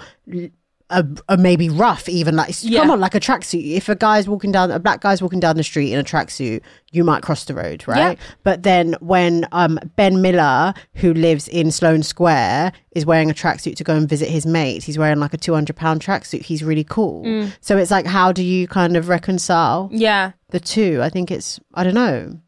[0.92, 2.82] Are, are maybe rough, even like Yeah.
[2.82, 3.74] come on, like a tracksuit.
[3.74, 6.62] If a guy's walking down, a black guy's walking down the street in a tracksuit,
[6.92, 8.20] you might cross the road, right?
[8.44, 13.76] But then when um, Ben Miller, who lives in Sloane Square, is wearing a tracksuit
[13.78, 16.44] to go and visit his mate, he's wearing like a two hundred pound tracksuit.
[16.44, 17.50] He's really cool.
[17.62, 20.34] So it's like, how do you kind of reconcile Yeah.
[20.50, 21.00] the two?
[21.02, 22.40] I think it's, I don't know.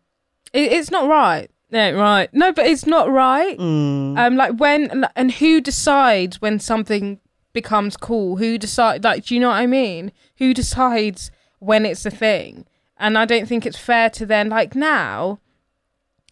[0.53, 1.49] It, it's not right.
[1.71, 2.29] No, right.
[2.33, 3.57] No, but it's not right.
[3.57, 4.17] Mm.
[4.19, 7.19] Um, like when and who decides when something
[7.61, 8.37] becomes cool?
[8.41, 9.03] Who decide?
[9.03, 10.11] Like, do you know what I mean?
[10.39, 12.65] Who decides when it's a thing?
[12.97, 15.39] And I don't think it's fair to then like now,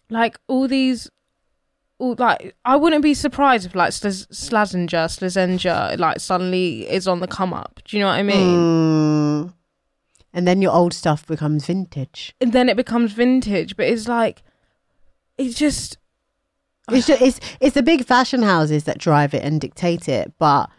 [0.09, 1.09] like all these.
[1.97, 7.21] All, like I wouldn't be surprised if like Slaz- Slazenger, Slazenger, like suddenly is on
[7.21, 7.79] the come up.
[7.85, 8.57] Do you know what I mean?
[8.57, 9.53] Mm.
[10.33, 12.35] And then your old stuff becomes vintage.
[12.41, 14.43] And then it becomes vintage, but it's like,
[15.37, 15.97] it's just
[16.91, 20.69] It's just, it's it's the big fashion houses that drive it and dictate it, but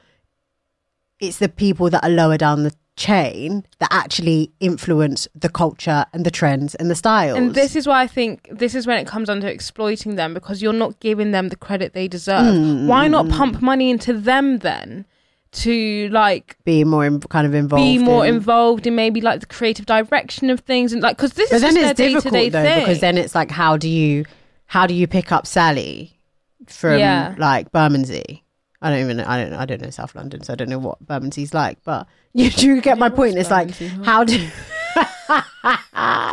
[1.21, 6.25] it's the people that are lower down the chain that actually influence the culture and
[6.25, 7.37] the trends and the styles.
[7.37, 10.63] And this is why I think this is when it comes under exploiting them because
[10.63, 12.55] you're not giving them the credit they deserve.
[12.55, 12.87] Mm.
[12.87, 15.05] Why not pump money into them then
[15.53, 17.83] to like be more in, kind of involved.
[17.83, 21.33] be more in- involved in maybe like the creative direction of things and like because
[21.35, 22.81] this But is then just it's their difficult though thing.
[22.81, 24.25] because then it's like, how do you,
[24.67, 26.19] how do you pick up Sally
[26.67, 27.35] from Yeah.
[27.39, 28.43] like Bermondsey?
[28.87, 29.25] I don't even know.
[29.27, 29.59] I don't know.
[29.59, 31.83] I don't know South London, so I don't know what Bermondsey's like.
[31.83, 33.37] But you do get my point.
[33.37, 34.05] It's like, Bermondsey, huh?
[34.05, 34.39] how do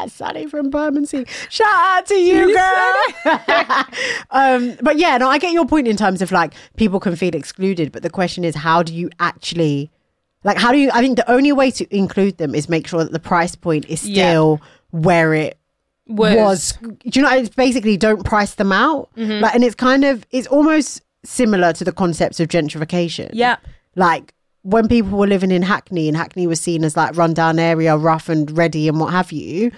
[0.10, 1.26] Sally from Bermondsey?
[1.50, 2.96] Shout out to you, girl.
[4.30, 7.34] um, but yeah, no, I get your point in terms of like people can feel
[7.34, 9.90] excluded, but the question is, how do you actually?
[10.44, 10.92] Like, how do you?
[10.94, 13.86] I think the only way to include them is make sure that the price point
[13.86, 14.30] is Yeah.
[14.30, 14.62] still
[14.92, 15.58] where it
[16.08, 16.72] was, was.
[17.08, 17.34] Do you know?
[17.34, 19.10] It's basically don't price them out.
[19.18, 19.42] Mm-hmm.
[19.42, 23.30] Like, and it's kind of it's almost similar to the concepts of gentrification.
[23.34, 23.58] yeah
[23.96, 24.34] Like
[24.64, 28.30] when people were living in Hackney and Hackney was seen as like rundown area, rough
[28.30, 29.72] and ready and what have you.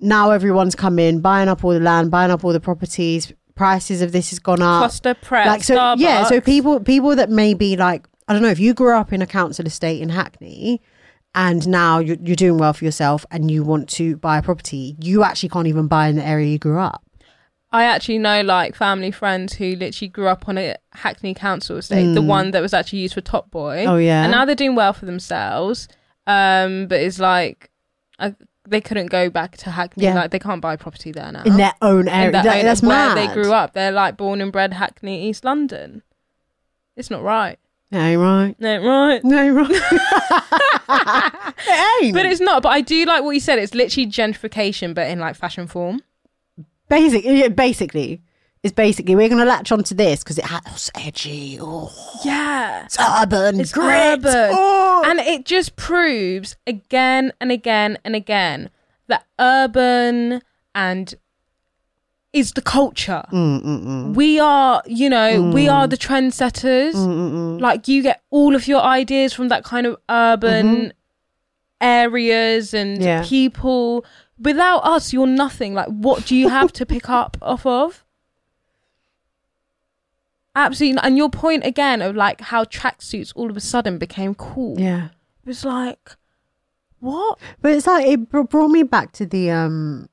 [0.00, 3.32] Now everyone's come in, buying up all the land, buying up all the properties.
[3.54, 4.82] Prices of this has gone up.
[4.82, 6.24] Costa Prep like so, yeah.
[6.24, 9.26] So people, people that maybe like I don't know if you grew up in a
[9.26, 10.80] council estate in Hackney,
[11.34, 14.96] and now you're, you're doing well for yourself, and you want to buy a property,
[15.00, 17.04] you actually can't even buy in the area you grew up.
[17.72, 22.12] I actually know like family friends who literally grew up on a Hackney council estate,
[22.14, 23.84] the one that was actually used for Top Boy.
[23.86, 23.88] Mm.
[23.88, 24.22] Oh, yeah?
[24.24, 25.88] and now they're doing well for themselves.
[26.26, 27.70] Um, but it's like
[28.18, 28.34] I,
[28.68, 30.04] they couldn't go back to Hackney.
[30.04, 30.14] Yeah.
[30.14, 31.42] Like they can't buy property there now.
[31.44, 33.16] In their own area, that own- that's where mad.
[33.16, 33.72] they grew up.
[33.72, 36.02] They're like born and bred Hackney, East London.
[36.94, 37.58] It's not right.
[37.90, 38.54] No, right.
[38.58, 39.24] No, right.
[39.24, 39.70] No, right.
[40.88, 42.14] it ain't.
[42.14, 42.62] But it's not.
[42.62, 43.58] But I do like what you said.
[43.58, 46.02] It's literally gentrification, but in like fashion form.
[46.92, 48.20] Basic, yeah, basically,
[48.62, 51.58] it's basically we're gonna latch onto this because it has edgy.
[51.60, 51.90] Oh,
[52.22, 52.84] Yeah.
[52.84, 53.58] it's urban.
[53.60, 53.86] It's grit.
[53.88, 54.50] urban.
[54.52, 55.02] Oh.
[55.06, 58.68] And it just proves again and again and again
[59.08, 60.42] that urban
[60.74, 61.14] and
[62.34, 63.22] is the culture.
[63.32, 66.94] Mm, We are, you know, we are the trendsetters.
[66.94, 70.92] Mm, Like you get all of your ideas from that kind of urban
[71.80, 73.02] areas and Mm-hmm.
[73.06, 73.24] Yeah.
[73.26, 74.04] people.
[74.38, 75.74] Without us, you're nothing.
[75.74, 78.04] Like, what do you have to pick up off of?
[80.54, 81.00] Absolutely.
[81.02, 84.78] And your point again of like how tracksuits all of a sudden became cool.
[84.78, 85.06] yeah.
[85.44, 86.10] It was like,
[87.00, 87.38] what?
[87.60, 90.08] But it's like it br- brought me back to the um.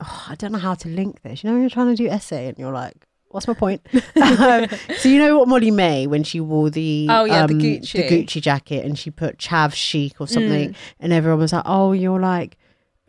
[0.00, 1.42] oh, I don't know how to link this.
[1.42, 4.66] You know, when you're trying to do essay and you're like, "What's my point?" Um,
[4.96, 7.92] so you know what Molly-Mae when she wore the Oh, yeah, the um, Gucci.
[7.92, 10.30] the Gucci jacket and she put Chav chic or Mm.
[10.32, 12.56] something, and everyone was like, "Oh, you're like."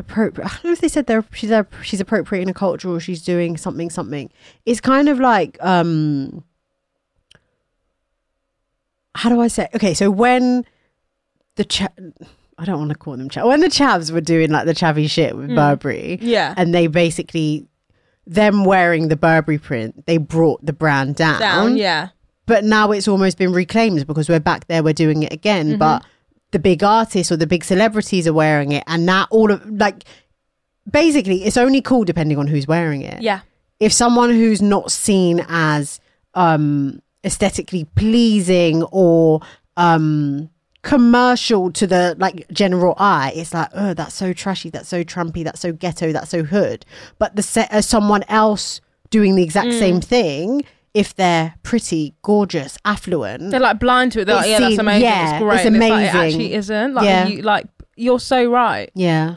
[0.01, 0.45] Appropriate.
[0.47, 3.21] I don't know if they said they're she's a, she's appropriating a culture or she's
[3.23, 4.29] doing something something.
[4.65, 6.43] It's kind of like um
[9.15, 9.67] how do I say?
[9.75, 10.65] Okay, so when
[11.55, 11.89] the cha-
[12.57, 13.45] I don't want to call them chav.
[13.47, 16.53] When the chavs were doing like the chavvy shit with Burberry, Yeah.
[16.57, 17.67] and they basically
[18.25, 21.39] them wearing the Burberry print, they brought the brand down.
[21.39, 22.09] Down, yeah.
[22.45, 25.69] But now it's almost been reclaimed because we're back there, we're doing it again.
[25.71, 25.77] Mm-hmm.
[25.79, 26.05] But
[26.51, 30.03] the big artists or the big celebrities are wearing it, and now all of like
[30.89, 33.21] basically it's only cool depending on who's wearing it.
[33.21, 33.41] Yeah.
[33.79, 35.99] if someone who's not seen as
[36.33, 39.41] um aesthetically pleasing or
[39.77, 40.49] um
[40.81, 45.43] commercial to the like general eye it's like oh that's so trashy that's so trumpy
[45.43, 46.85] that's so ghetto that's so hood.
[47.19, 52.77] But the set as someone else doing the exact same thing if they're pretty gorgeous
[52.83, 54.25] affluent They're like blind to it.
[54.25, 55.01] They're like, It's yeah, that's amazing.
[55.03, 55.55] yeah, it's great.
[55.55, 56.93] it's And like, it actually isn't.
[56.93, 57.27] Like, Yeah.
[57.27, 58.89] you, like, you're so right.
[58.93, 59.35] yeah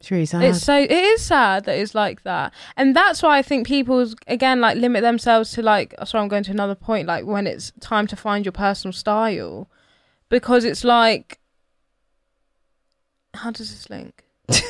[0.00, 3.36] it's really sad It's so it is sad that it's like that, and that's why
[3.38, 5.92] I think people again like limit themselves to like.
[5.98, 8.92] Oh, so I'm going to another point, like when it's time to find your personal
[8.92, 9.68] style,
[10.28, 11.40] because it's like,
[13.34, 14.22] how does this link?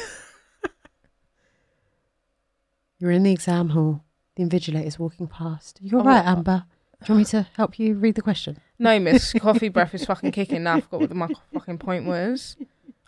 [2.98, 4.02] you're in the exam hall
[4.38, 6.64] the invigilator's walking past you're Oh, right amber
[7.04, 10.04] do you want me to help you read the question No, Miss Coffee Breath is
[10.06, 10.62] fucking kicking.
[10.64, 12.56] Now I forgot what my fucking point was.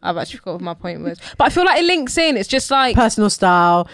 [0.02, 2.36] I've actually forgot what my point was, but I feel like it links in.
[2.36, 3.88] It's just like personal style.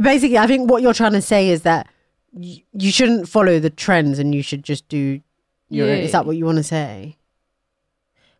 [0.00, 1.88] Basically, I think what you're trying to say is that
[2.32, 5.20] y- you shouldn't follow the trends and you should just do
[5.68, 5.86] your.
[5.88, 5.94] Yeah.
[5.94, 7.16] Is that what you want to say?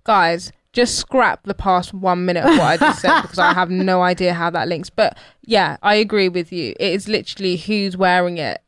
[0.04, 3.70] guys, just scrap the past one minute of what I just said because I have
[3.70, 4.90] no idea how that links.
[4.90, 6.74] But yeah, I agree with you.
[6.80, 8.62] It is literally who's wearing it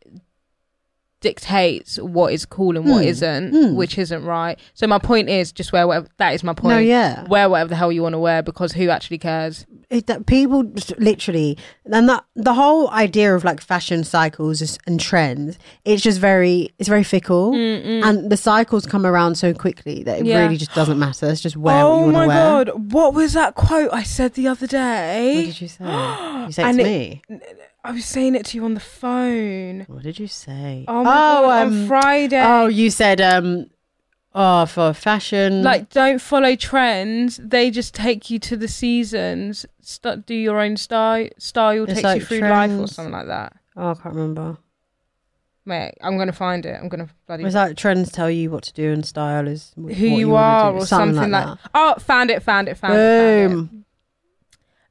[1.24, 3.08] dictates what is cool and what Hmm.
[3.08, 4.56] not which isn't right.
[4.74, 6.06] So my point is just wear whatever.
[6.18, 6.74] That is my point.
[6.74, 7.26] No, yeah.
[7.26, 9.66] Wear whatever the hell you want to wear because who actually cares?
[9.90, 10.60] It, that people
[10.98, 16.18] literally, and that the whole idea of like fashion cycles is- and trends, it's just
[16.20, 20.42] very, it's very fickle, and the cycles come around so quickly that it Yeah.
[20.42, 21.26] really just doesn't matter.
[21.26, 22.64] It's just wear what oh you want my to wear.
[22.64, 25.36] god, what was that quote I said the other day?
[25.36, 25.84] What did you say?
[26.46, 27.22] You said to it- me.
[27.84, 29.84] I was saying it to you on the phone.
[29.88, 30.86] What did you say?
[30.88, 32.42] Oh my god, on um, Friday.
[32.42, 33.66] Oh, you said um
[34.36, 35.62] Oh, for fashion.
[35.62, 37.38] Like, don't follow trends.
[37.40, 39.64] They just take you to the seasons.
[39.80, 41.28] St- do your own style.
[41.38, 43.56] Style takes like you through life or something like that.
[43.76, 44.58] oh, I can't remember.
[45.66, 46.78] Mate, I'm gonna find it.
[46.78, 49.88] I'm gonna bloody Was that trends tell you what to do and style is who
[49.88, 51.58] you, wanna are or something, like, that.
[51.72, 53.83] Oh, found it, found it, found it, found it.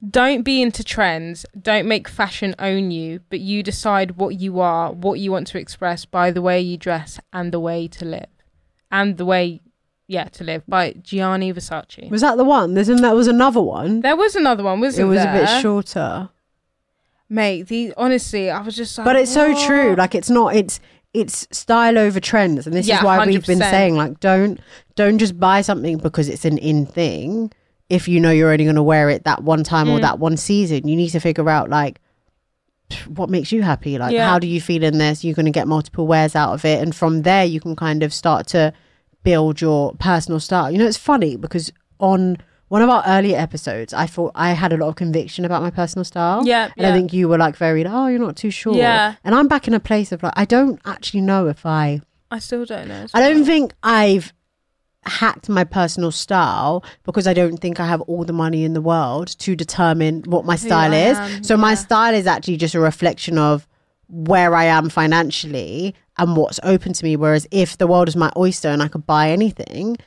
[0.10, 1.46] Don't be into trends.
[1.60, 5.58] Don't make fashion own you, but you decide what you are, what you want to
[5.58, 8.26] express by the way you dress and the way to live.
[8.92, 9.62] And the way,
[10.08, 12.10] yeah, to live by Gianni Versace.
[12.10, 12.74] Was that the one?
[12.74, 14.02] There's that was another one.
[14.02, 15.36] There was another one, It wasn't It was there?
[15.36, 16.30] a bit shorter.
[17.30, 19.96] Mate, the honestly, I was just like But it's so "What?" true.
[19.96, 20.80] Like it's not it's
[21.14, 22.68] it's style over trends.
[22.68, 24.60] And this Yeah, is why we've been saying like don't
[24.96, 27.52] don't just buy something because it's an in thing
[27.90, 30.02] if you know you're only gonna wear it that one time or Mm.
[30.02, 30.88] that one season.
[30.88, 32.00] You need to figure out like
[33.08, 34.28] what makes you happy like Yeah.
[34.30, 36.82] how do you feel in this you're going to get multiple wears out of it
[36.82, 38.74] and from there you can kind of start to
[39.24, 43.94] build your personal style you know it's funny because on one of our earlier episodes
[43.94, 46.92] i thought i had a lot of conviction about my personal style Yeah, and i
[46.92, 49.16] think you were like very oh you're not too sure Yeah.
[49.24, 52.40] and i'm back in a place of like i don't actually know if i I
[52.40, 53.06] still don't know.
[53.14, 54.34] i don't think i've
[55.06, 58.82] hacked my personal style because I don't think I have all the money in the
[58.82, 61.18] world to determine what my style is.
[61.18, 63.68] am, so my style is actually just a reflection of
[64.10, 67.16] where I am financially and what's open to me.
[67.16, 69.98] Whereas if the world is my oyster and I could buy anything,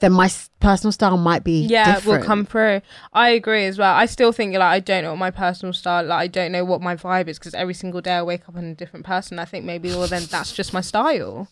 [0.00, 0.30] then my
[0.60, 2.20] personal style might be yeah, different.
[2.20, 2.80] will come through.
[3.12, 3.94] I agree as well.
[3.94, 6.06] I still think like I don't know what my personal style.
[6.06, 8.56] Like I don't know what my vibe is because every single day I wake up
[8.56, 9.38] I'm a different person.
[9.38, 11.48] I think maybe well then that's just my style.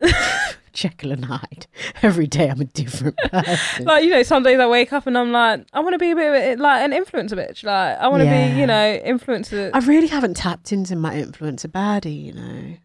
[0.72, 1.66] Jekyll and Hyde.
[2.02, 3.84] Every day I'm a different person.
[3.84, 6.10] Like you know, some days I wake up and I'm like, I want to be
[6.12, 7.64] a bit like an influencer bitch.
[7.64, 8.54] Like I want to Yeah.
[8.54, 9.70] be, you know, influencer.
[9.74, 12.76] I really haven't tapped into my influencer baddie, you know.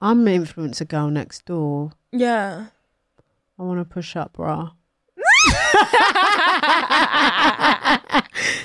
[0.00, 1.92] I'm an influencer girl next door.
[2.12, 2.66] yeah.
[3.58, 4.70] I want to push up bra.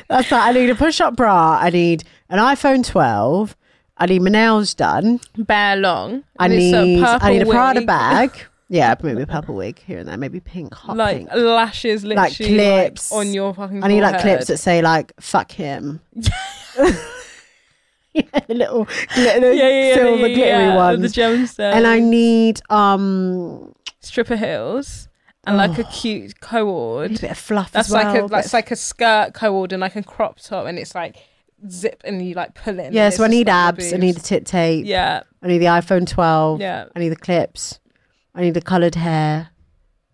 [0.07, 0.47] That's that.
[0.47, 1.57] I need a push up bra.
[1.59, 3.55] I need an iPhone 12.
[4.03, 5.21] I need my nails done.
[5.37, 6.23] Bare long.
[6.37, 8.31] I And need I need a Prada wig, bag.
[8.69, 10.17] Yeah, maybe a purple wig here and there.
[10.17, 11.29] Maybe pink, hot Like pink.
[11.35, 12.35] lashes, literally Like
[12.89, 13.11] clips.
[13.11, 13.83] on your fucking.
[13.83, 16.31] I need like clips that say like "fuck him." yeah,
[18.49, 21.13] little glitter, yeah, yeah, silver yeah, glittery yeah, ones.
[21.13, 21.75] The gemstones.
[21.77, 25.07] and I need um stripper heels
[25.45, 27.21] and like a cute a cord.
[27.21, 28.13] bit of fluff That's as well.
[28.13, 30.95] like a like it's like a skirt cord and like a crop top, and it's
[30.95, 31.17] like
[31.69, 33.93] zip and you like pull and yeah, so I need abs.
[33.93, 34.85] I need the tit tape.
[34.85, 36.59] Yeah, I need the iPhone 12.
[36.61, 36.85] yeah.
[36.95, 37.79] I need the clips.
[38.35, 39.49] I need the coloured hair,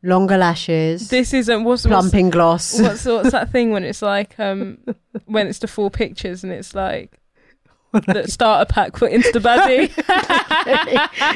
[0.03, 2.79] longer lashes, This isn't what's what's, plumping gloss.
[2.81, 4.77] what's what's that thing when it's like um
[5.25, 7.19] when it's the four pictures and it's like
[7.91, 9.89] the starter pack for Insta Baddie.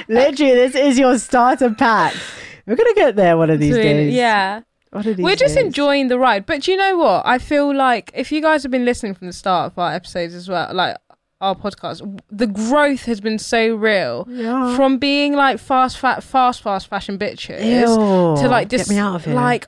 [0.07, 2.13] Literally, this is your starter pack.
[2.67, 4.13] We're gonna get there one of these days.
[4.13, 4.61] Yeah.
[4.93, 5.65] One of these We're just days.
[5.65, 6.45] enjoying the ride.
[6.45, 7.25] But do you know what?
[7.25, 10.33] I feel like if you guys have been listening from the start of our episodes
[10.35, 10.97] as well, like
[11.41, 14.25] our podcast, the growth has been so real.
[14.29, 14.75] Yeah.
[14.75, 18.41] From being like fast, fat, fast, fast fashion bitches Ew.
[18.41, 19.33] to like just me out of here.
[19.33, 19.67] like,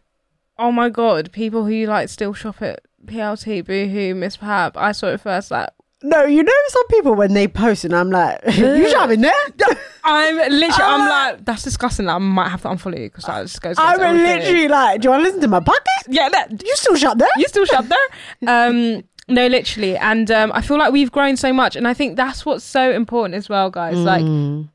[0.58, 4.72] oh my god, people who like still shop at PLT, Boohoo, Misspap.
[4.76, 5.52] I saw it first.
[5.52, 5.70] Like,
[6.08, 9.34] no, you know some people when they post and I'm like, you shopping there?
[10.04, 11.30] I'm literally, I'm Ah.
[11.32, 12.08] like, that's disgusting.
[12.08, 13.76] I might have to unfollow you because that just goes.
[13.80, 16.06] I'm literally like, do you want to listen to my podcast?
[16.10, 16.30] yeah.
[16.30, 17.28] That, You still shop there?
[17.38, 18.08] you still shop there
[18.48, 22.16] um no literally and um i feel like we've grown so much and i think
[22.16, 24.70] that's what's so important as well guys like Mm.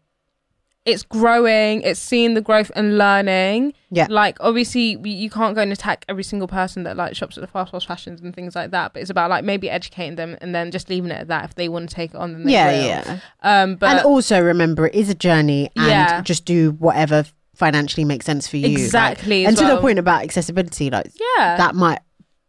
[0.87, 4.07] It's growing it's seeing the growth and learning Yeah.
[4.09, 7.43] like obviously we, you can't go and attack every single person that like shops at
[7.43, 10.39] the fast fast fashions and things like that but it's about like maybe educating them
[10.41, 12.45] and then just leaving it at that if they want to take it on then
[12.45, 12.85] they yeah, will.
[12.87, 13.20] yeah.
[13.43, 16.22] um but and also remember, it is a journey, and Yeah.
[16.22, 17.24] just do whatever
[17.55, 18.68] financially makes sense for you.
[18.68, 22.01] like- Exactly, and as to the point about accessibility, like yeah that might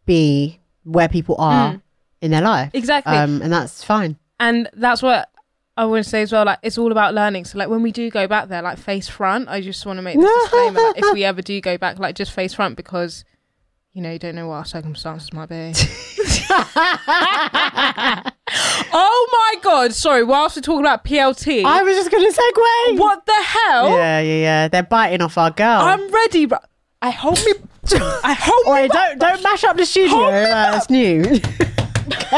[0.06, 1.82] be where people are Mm.
[2.22, 4.16] in their life, exactly um, and that's fine.
[4.40, 5.28] and that's what
[5.76, 6.44] I want to say as well.
[6.44, 7.44] Like it's all about learning.
[7.46, 10.02] So like when we do go back there, like face front, I just want to
[10.02, 10.80] make this disclaimer.
[10.80, 13.24] Like, if we ever do go back, like just face front because
[13.92, 15.72] you know you don't know what our circumstances might be.
[18.94, 19.92] oh my god!
[19.94, 20.22] Sorry.
[20.24, 22.98] Whilst we're talking about PLT, I was just going to segue.
[22.98, 23.90] what the hell?
[23.90, 24.68] Yeah, yeah, yeah.
[24.68, 25.80] They're biting off our girl.
[25.82, 26.58] I'm ready, bro.
[27.00, 27.52] I hold me.
[27.94, 28.88] I hold me.
[28.88, 30.16] Don't don't mash up the studio.
[30.24, 31.24] Uh, it's new.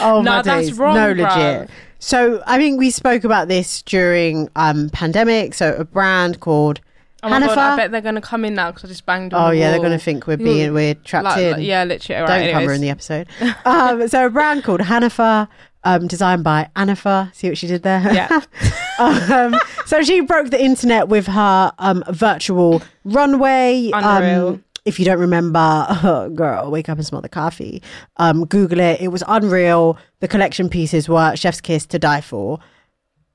[0.00, 0.78] oh my that's days.
[0.78, 1.70] wrong, No, legit.
[1.98, 5.54] So I think we spoke about this during um pandemic.
[5.54, 6.80] So a brand called
[7.22, 7.56] Oh my god!
[7.56, 9.70] I bet they're gonna come in now because I just banged on Oh the yeah,
[9.70, 11.52] they're gonna think we're being we're trapped Like- in.
[11.52, 12.20] like- yeah, literally.
[12.20, 12.76] All Don't right, cover anyways.
[12.76, 13.26] in the episode.
[13.64, 15.48] um, so a brand called Hanifa
[15.84, 17.34] um, designed by Anifa.
[17.34, 18.00] See what she did there?
[18.12, 18.40] Yeah.
[18.98, 23.90] um, so she broke the internet with her um, virtual runway.
[23.94, 24.48] Unreal.
[24.48, 27.82] Um, if you don't remember, oh, girl, wake up and smell the coffee.
[28.18, 29.00] Um, Google it.
[29.00, 29.98] It was unreal.
[30.20, 32.58] The collection pieces were Chef's Kiss to die for.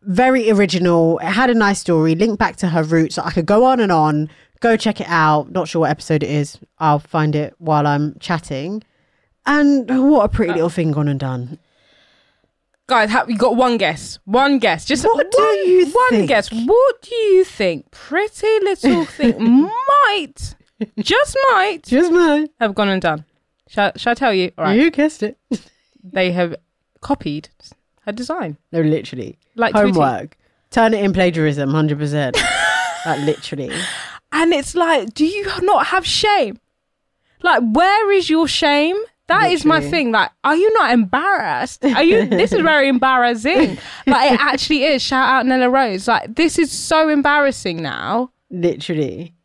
[0.04, 1.20] Very original.
[1.20, 2.16] It had a nice story.
[2.16, 3.18] Linked back to her roots.
[3.18, 4.30] I could go on and on.
[4.62, 5.52] Go check it out.
[5.52, 6.58] Not sure what episode it is.
[6.80, 8.84] I'll find it while I'm chatting.
[9.46, 11.58] And what a pretty little thing gone and done.
[12.88, 14.20] Guys, have, you got one guess.
[14.26, 14.84] One guess.
[14.86, 16.28] Just What one, do you one think?
[16.28, 16.50] guess.
[16.52, 19.70] What do you think Pretty Little Thing
[20.08, 20.56] might,
[21.00, 23.26] just might, Just might have gone and done?
[23.68, 24.52] Shall, shall I tell you?
[24.58, 24.80] All right.
[24.80, 25.38] You guessed it.
[26.02, 26.56] They have
[27.02, 27.50] copied
[28.06, 28.56] her design.
[28.72, 29.38] No, literally.
[29.56, 29.92] Like Tweety.
[30.00, 30.38] Homework.
[30.72, 32.36] Turn it in plagiarism, 100%.
[33.06, 33.72] like, literally.
[34.32, 36.58] And it's like, do you not have shame?
[37.44, 38.96] Like, where is your shame?
[39.28, 40.12] That is my thing.
[40.12, 41.86] Like, are you not embarrassed?
[41.86, 42.26] Are you?
[42.26, 43.78] this is very embarrassing.
[44.08, 45.04] Like, it actually is.
[45.04, 46.08] Shout out Nella Rose.
[46.08, 48.32] Like, this is so embarrassing now.
[48.50, 49.36] Literally.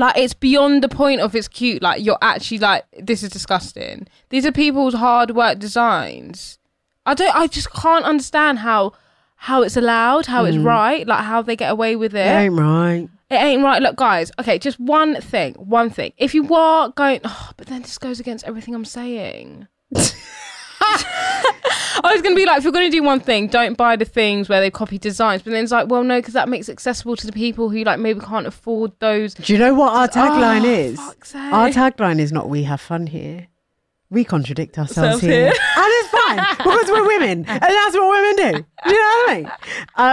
[0.00, 1.82] Like, it's beyond the point of it's cute.
[1.82, 4.08] Like, you're actually like, this is disgusting.
[4.30, 6.58] These are people's hard work designs.
[7.06, 7.34] I don't.
[7.34, 8.92] I just can't understand how
[9.36, 10.64] how it's allowed, how it's mm.
[10.64, 12.26] right, like how they get away with it.
[12.26, 13.08] It ain't right.
[13.30, 13.80] It ain't right.
[13.80, 15.54] Look, guys, okay, just one thing.
[15.54, 16.12] One thing.
[16.18, 19.66] If you are going, oh, but then this goes against everything I'm saying.
[22.04, 23.96] I was going to be like, if you're going to do one thing, don't buy
[23.96, 25.42] the things where they copy designs.
[25.42, 27.82] But then it's like, well, no, because that makes it accessible to the people who
[27.84, 29.34] like maybe can't afford those.
[29.34, 30.98] Do you know what our tagline Oh, is?
[31.34, 33.48] Our tagline is not we have fun here.
[34.12, 35.30] We contradict ourselves here.
[35.30, 35.46] here.
[35.46, 37.44] and it's fine because we're women.
[37.46, 38.66] And that's what women do.
[38.84, 39.50] Do you know what I mean?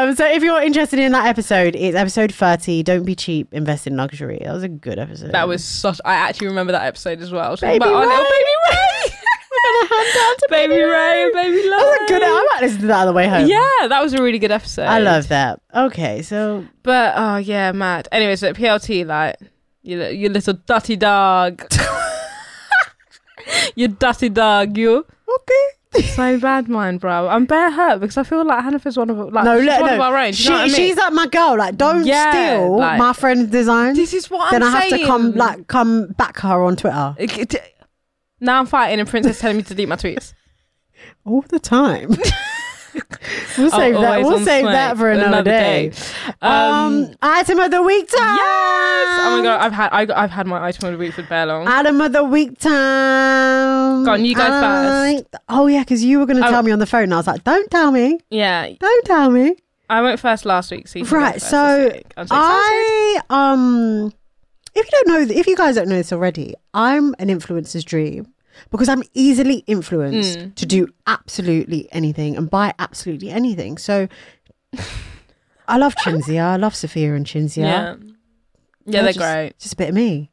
[0.10, 2.84] Um, so if you're interested in that episode, it's episode 30.
[2.84, 4.40] Don't be cheap, invest in luxury.
[4.44, 5.32] That was a good episode.
[5.32, 6.00] That was such.
[6.06, 7.56] I actually remember that episode as well.
[7.58, 8.30] Baby about our little Ray.
[8.30, 8.78] baby
[9.12, 9.20] Ray.
[9.64, 11.82] We're gonna hand down to baby Ray and baby oh, Love.
[11.82, 12.24] That was a good.
[12.24, 13.48] I might listen to that on the way home.
[13.48, 14.84] Yeah, that was a really good episode.
[14.84, 15.62] I love that.
[15.74, 18.08] Okay, so But oh yeah, mad.
[18.12, 19.38] Anyway, so PLT like
[19.82, 21.64] you, li- you little dirty dog.
[23.76, 25.06] you dirty dog, you.
[25.36, 26.02] okay.
[26.16, 27.28] So bad, mine, bro.
[27.28, 29.90] I'm bare hurt because I feel like Hanifa's one of like No, she's let one
[29.92, 29.96] no.
[29.96, 30.32] of our own.
[30.32, 30.76] Do you know what I mean?
[30.76, 31.58] She's like my girl.
[31.58, 33.96] Like, don't Yeah, steal like- my friend's design.
[33.96, 35.02] This is what then I'm I have saying.
[35.02, 37.74] to come like come back her on Twitter It- it-
[38.40, 40.34] Now I'm fighting and Princess telling me to delete my tweets.
[41.26, 42.10] all the time.
[43.58, 44.22] we'll save that.
[44.22, 45.90] We'll save that for another, Another day.
[45.90, 45.98] day.
[46.42, 46.52] Um,
[47.06, 48.36] Um, item of the week time.
[48.36, 49.20] Yes.
[49.20, 51.46] Oh my god, I've had I, I've had my item of the week for bare
[51.46, 51.68] long.
[51.68, 54.04] Item of the week time.
[54.06, 55.26] Go on, you go first.
[55.50, 56.52] Oh yeah, because you were going to Oh.
[56.52, 57.04] tell me on the phone.
[57.04, 58.20] And I was like, don't tell me.
[58.30, 59.56] yeah, Don't tell me.
[59.90, 60.88] I went first last week.
[60.88, 61.42] So you Right.
[61.42, 62.14] So this week.
[62.18, 62.36] I'm so.
[62.36, 64.14] I um,
[64.76, 68.28] if you don't know, if you guys don't know this already, I'm an influencer's dream
[68.72, 70.56] because I'm easily influenced Mm.
[70.56, 73.78] to do absolutely anything and buy absolutely anything.
[73.78, 74.08] So
[75.68, 76.42] I love Cinzia.
[76.44, 77.58] I love Sophia and Cinzia.
[77.58, 77.96] Yeah.
[78.90, 79.54] Yeah, they're just, great.
[79.60, 80.32] Just a bit of me.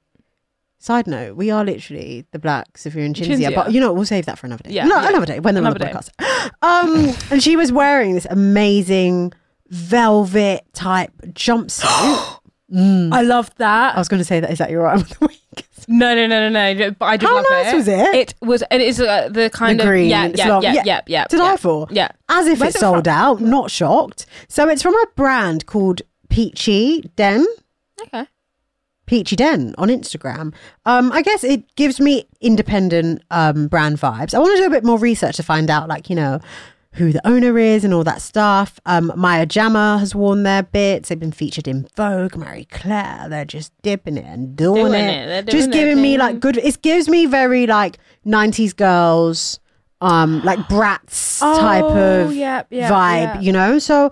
[0.79, 3.55] Side note, we are literally the black Sophia and Cinzia, Cinzia.
[3.55, 4.71] but you know, we'll save that for another day.
[4.75, 5.09] Yeah, no, yeah.
[5.09, 6.53] another day when they're on the Another podcast.
[6.63, 9.33] Um, and she was wearing this amazing
[9.71, 12.39] velvet type jumpsuit.
[12.73, 13.95] I love that.
[13.95, 14.51] I was going to say that.
[14.51, 15.41] Is that your item of the week?
[15.87, 16.91] No, no, no, no, no.
[16.93, 17.77] But I did How love nice it.
[17.77, 18.15] was it?
[18.15, 18.63] It was.
[18.71, 20.63] And It is uh, the kind The of Yeah, it's yeah, long.
[20.63, 20.83] yeah, Yeah.
[20.87, 21.25] yeah, yeah.
[21.27, 21.87] Die for.
[21.91, 22.09] Yeah.
[22.31, 23.13] As if Where's it it sold from?
[23.13, 23.41] out.
[23.43, 24.25] Not shocked.
[24.49, 26.01] So it's from a brand called
[26.31, 27.45] Peachy Den.
[28.07, 28.25] Okay.
[29.05, 30.55] Peachy Den on Instagram.
[30.87, 34.33] Um, I guess it gives me independent um, brand vibes.
[34.35, 36.41] I want to do a bit more research to find out, like, you know,
[36.95, 38.79] who the owner is and all that stuff.
[38.87, 41.09] Um, Maya Jama has worn their bits.
[41.09, 43.27] They've been featured in Vogue, Marie Claire.
[43.29, 45.49] They're just dipping it and doing, Doing it.
[45.49, 45.51] it.
[45.51, 46.19] Just giving me thing.
[46.21, 46.57] like good.
[46.57, 49.59] It gives me very like 90s girls,
[50.01, 53.41] um, like brats type Oh, of yeah, yeah, vibe, yeah.
[53.41, 53.79] you know?
[53.79, 54.11] So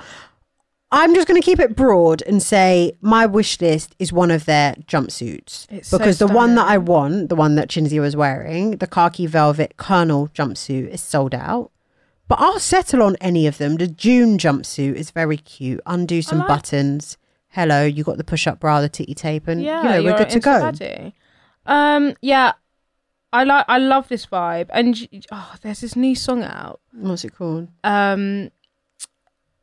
[0.90, 4.44] I'm just going to keep it broad and say my wish list is one of
[4.44, 8.14] their jumpsuits It's so because the one that I want, the one that Cinzia was
[8.14, 11.70] wearing, the khaki velvet Colonel jumpsuit is sold out.
[12.32, 13.76] But I'll settle on any of them.
[13.76, 15.82] The June jumpsuit is very cute.
[15.84, 17.18] Undo some like- buttons.
[17.48, 20.30] Hello, you got the push-up bra, the titty tape, and Yeah, you know we're good
[20.30, 21.12] to go.
[21.66, 22.52] Um, yeah,
[23.34, 23.66] I like.
[23.68, 24.96] I love this vibe, and
[25.30, 26.80] oh, there's this new song out.
[26.92, 27.68] What's it called?
[27.84, 28.50] Um,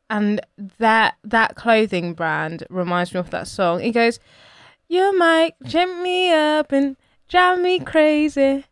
[0.08, 0.40] and
[0.78, 3.80] that that clothing brand reminds me of that song.
[3.82, 4.20] It goes,
[4.86, 6.96] "You might jump me up and
[7.28, 8.64] drive me crazy."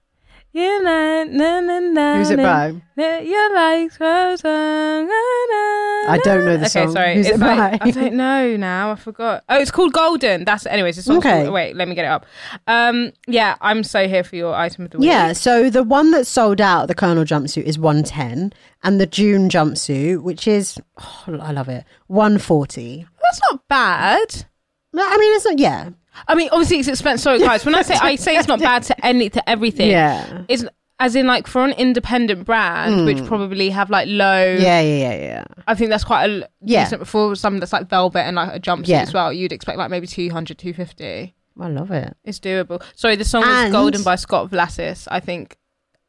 [0.59, 2.16] You know, na na na.
[2.16, 2.74] Who's it by?
[2.96, 5.20] na, Your legs goes on, na,
[5.52, 6.12] na.
[6.12, 6.92] I don't know the okay, song.
[6.92, 7.14] sorry.
[7.14, 7.86] Who's it's it like, by?
[7.86, 8.90] I don't know now.
[8.90, 9.44] I forgot.
[9.48, 10.44] Oh, it's called Golden.
[10.44, 10.98] That's anyways.
[10.98, 11.42] It's Okay.
[11.42, 11.48] okay.
[11.48, 12.26] Wait, let me get it up.
[12.66, 15.06] Um, yeah, I'm so here for your item of the week.
[15.06, 18.52] Yeah, so the one that sold out, the Colonel jumpsuit, is 110,
[18.82, 23.06] and the June jumpsuit, which is, oh, I love it, 140.
[23.22, 24.44] that's not bad.
[24.92, 25.90] No, I mean, it's not, yeah.
[26.26, 27.22] I mean, obviously it's expensive.
[27.22, 27.64] Sorry, guys.
[27.64, 29.90] When I say I say it's not bad to any to everything.
[29.90, 30.42] Yeah.
[30.48, 30.64] It's
[31.00, 34.44] as in like for an independent brand, which probably have like low.
[34.58, 35.44] Yeah, yeah, yeah, yeah.
[35.68, 36.84] I think that's quite a Yeah.
[36.84, 39.02] decent for something that's like velvet and like a jumpsuit Yeah.
[39.02, 39.32] as well.
[39.32, 41.34] You'd expect like maybe 200, 250.
[41.60, 42.16] I love it.
[42.24, 42.82] It's doable.
[42.96, 45.06] Sorry, the song And- is Golden by Scott Vlassis.
[45.10, 45.56] I think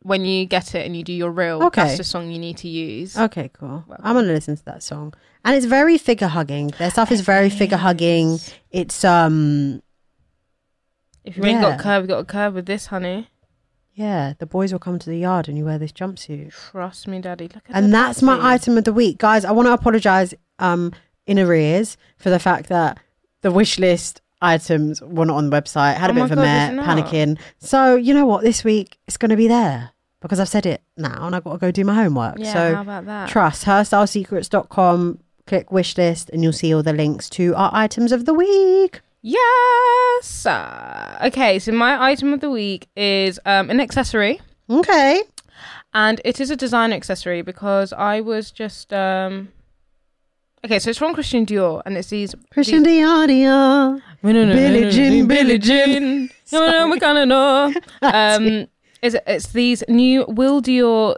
[0.01, 1.83] when you get it and you do your reel, Okay.
[1.83, 3.17] that's the song you need to use.
[3.17, 3.83] Okay, cool.
[4.01, 5.13] I'm going to listen to that song.
[5.45, 6.71] And it's very figure hugging.
[6.79, 8.39] Their stuff is very figure hugging.
[8.71, 9.81] It's, um,
[11.29, 11.75] If you ain't got Yeah.
[11.75, 13.27] a curve, you got a curve with this, honey.
[13.93, 16.51] yeah, the boys will come to the yard and you wear this jumpsuit.
[16.71, 17.45] Trust me, daddy.
[17.53, 20.91] Look at and that's my item of the week guys i want to apologize um
[21.27, 22.97] in arrears for the fact that
[23.41, 26.35] the wish list items were not on the website had a Oh bit of a
[26.35, 30.39] God, mare panicking so you know what this week it's going to be there because
[30.39, 32.81] i've said it now and i've got to go do my homework Yeah, so how
[32.81, 33.29] about that?
[33.29, 38.25] trust hairstylesecrets.com click wish list and you'll see all the links to our items of
[38.25, 40.45] the week Yes.
[40.45, 44.39] Uh, okay, so my item of the week is um, an accessory,
[44.69, 45.23] okay
[45.93, 49.49] and it is a designer accessory because I was just um.
[50.65, 52.35] Okay, so it's from Christian Dior, and it's these.
[52.51, 53.27] christian dior
[54.21, 56.29] No, no, no, Billie no, no, Jean, no, Billie Jean.
[56.51, 57.73] No, no, we gonna know.
[58.01, 58.67] Um,
[59.01, 61.15] is it, it's these new WilDior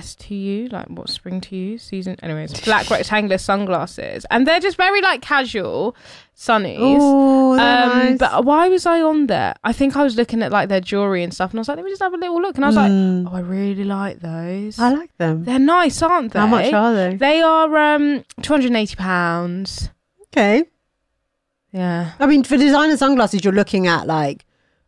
[0.00, 2.16] STU, like what spring to you season.
[2.22, 5.94] Anyways, black rectangular sunglasses, and they're just very like casual
[6.36, 6.78] sunnies.
[7.00, 8.18] oh Um, nice.
[8.18, 9.54] but why was I on there?
[9.62, 11.76] I think I was looking at like their jewelry and stuff, and I was like,
[11.76, 12.56] let me just have a little look.
[12.56, 13.24] And I was Mm.
[13.24, 14.78] like, oh, I really like those.
[14.78, 16.38] i like them They're nice, aren't they?
[16.38, 19.90] how much are they They are um two hundred and eighty pounds.
[20.28, 20.64] okay
[21.70, 22.12] Yeah.
[22.18, 24.44] I mean, for designer sunglasses, you're looking at like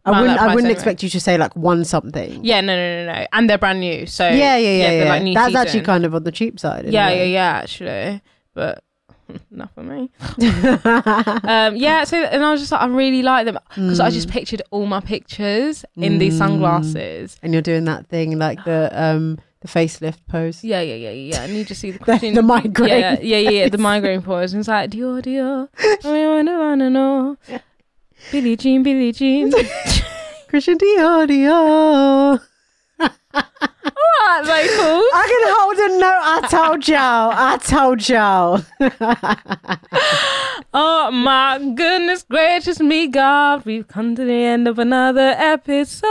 [0.06, 0.38] I wouldn't.
[0.38, 2.44] I wouldn't expect you to say like one something.
[2.44, 4.06] Yeah, no, no, no, no, and they're brand new.
[4.06, 4.76] So yeah, yeah, yeah.
[4.76, 5.60] yeah, they're, like, That's season.
[5.60, 6.86] actually kind of on the cheap side.
[6.86, 7.46] yeah, yeah, yeah.
[7.62, 8.20] Actually,
[8.52, 8.84] but
[9.50, 10.10] not for me.
[11.44, 12.04] um, yeah.
[12.04, 14.12] So and I was just like, I really like them because I Mm.
[14.12, 17.36] just pictured all my pictures in these sunglasses.
[17.42, 20.62] and you're doing that thing like the um the facelift pose.
[20.62, 21.42] Yeah, yeah, yeah, yeah.
[21.44, 22.90] And you just see the The, the migraine.
[22.90, 23.68] Yeah, yeah, yeah, yeah.
[23.70, 24.52] The migraine pose.
[24.52, 25.68] And it's like Dior, Dior.
[26.04, 27.36] I wanna, wanna know.
[28.32, 29.50] Billie Jean, Billie Jean.
[30.48, 32.40] Christian Dior, Dior.
[33.00, 35.02] Alright, very cool.
[35.12, 36.22] I can hold a note.
[36.22, 37.32] I told y'all.
[37.34, 38.64] I told y'all.
[40.76, 43.64] Oh my goodness gracious me, God.
[43.64, 46.02] We've come to the end of another episode.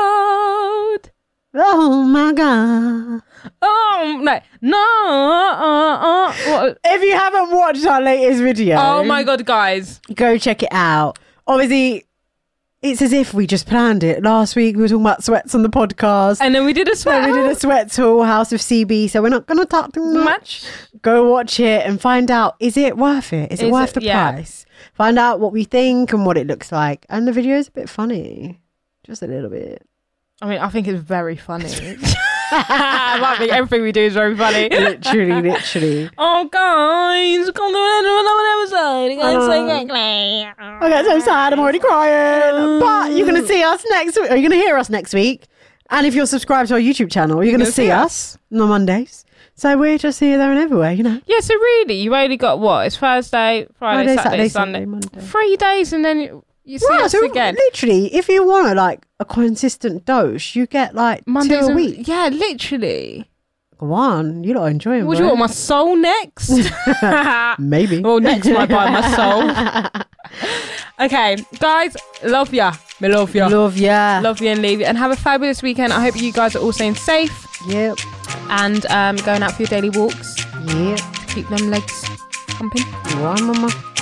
[1.54, 3.22] oh my god.
[3.62, 4.40] Oh, no.
[4.62, 4.78] No.
[5.06, 6.78] Uh, uh, what?
[6.86, 10.00] If you haven't watched our latest video, Oh my God, guys.
[10.16, 11.20] go check it out.
[11.48, 12.06] Obviously,
[12.82, 14.24] it's as if we just planned it.
[14.24, 16.40] Last week we were talking about sweats on the podcast.
[16.42, 17.26] And then we did a sweat.
[17.26, 19.10] we did a sweat tour, House of CB.
[19.10, 20.24] So we're not going to talk too much.
[20.24, 20.66] Much.
[21.02, 23.52] Go watch it and find out is it worth it?
[23.52, 24.32] Is it worth it- the yeah.
[24.34, 24.66] price?
[24.96, 27.06] Find out what we think and what it looks like.
[27.10, 28.60] And the video is a bit funny,
[29.06, 29.82] just a little bit.
[30.42, 31.70] I mean, I think it's very funny.
[33.52, 34.70] Everything we do is very funny.
[34.70, 36.10] literally, literally.
[36.18, 39.22] Oh, guys, come to the end of another episode.
[39.22, 40.46] Guys, Uh, so quickly.
[40.58, 41.54] I get so sad.
[41.54, 42.80] I'm already crying.
[42.80, 44.32] But you're going to see us next week.
[44.32, 45.46] Are you going to hear us next week?
[45.90, 48.38] And if you're subscribed to our YouTube channel, you're, going to gonna see see us
[48.52, 49.26] on Mondays.
[49.56, 51.22] So we're just here, there, and everywhere, you know.
[51.28, 52.88] Yeah, so really, you only got what?
[52.88, 54.86] It's Thursday, Friday, Saturday, Sunday.
[54.86, 55.20] Monday.
[55.20, 57.56] Three days, and then you, you see Right, us so again.
[57.56, 61.68] literally, if you want a, like a consistent dose, you get like Mondays two a
[61.68, 62.08] and- week.
[62.08, 63.30] Yeah, literally.
[63.80, 65.04] Go on, you lot enjoy it.
[65.04, 66.50] Would you want my soul next?
[67.60, 68.00] Maybe.
[68.00, 70.04] well, next might buy my soul.
[71.06, 72.74] okay, guys, love ya.
[73.02, 73.48] Me love ya.
[73.48, 74.20] Love ya.
[74.24, 74.86] Love you and leave you.
[74.86, 75.92] And have a fabulous weekend.
[75.92, 77.98] I hope you guys are all staying safe Yep.
[78.50, 80.38] and um, going out for your daily walks.
[80.68, 81.00] Yep.
[81.30, 82.06] Keep them legs
[82.48, 82.86] pumping.
[83.16, 83.93] Go on, mama.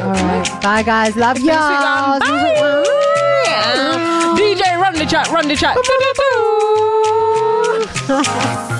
[0.00, 0.50] Yeah, that's it.
[0.50, 0.52] That's it.
[0.52, 0.62] All right.
[0.62, 1.16] Bye, guys.
[1.16, 2.18] Love Been a sweet ya.
[2.20, 2.84] Bye.
[4.38, 5.76] DJ, run the chat, run the chat.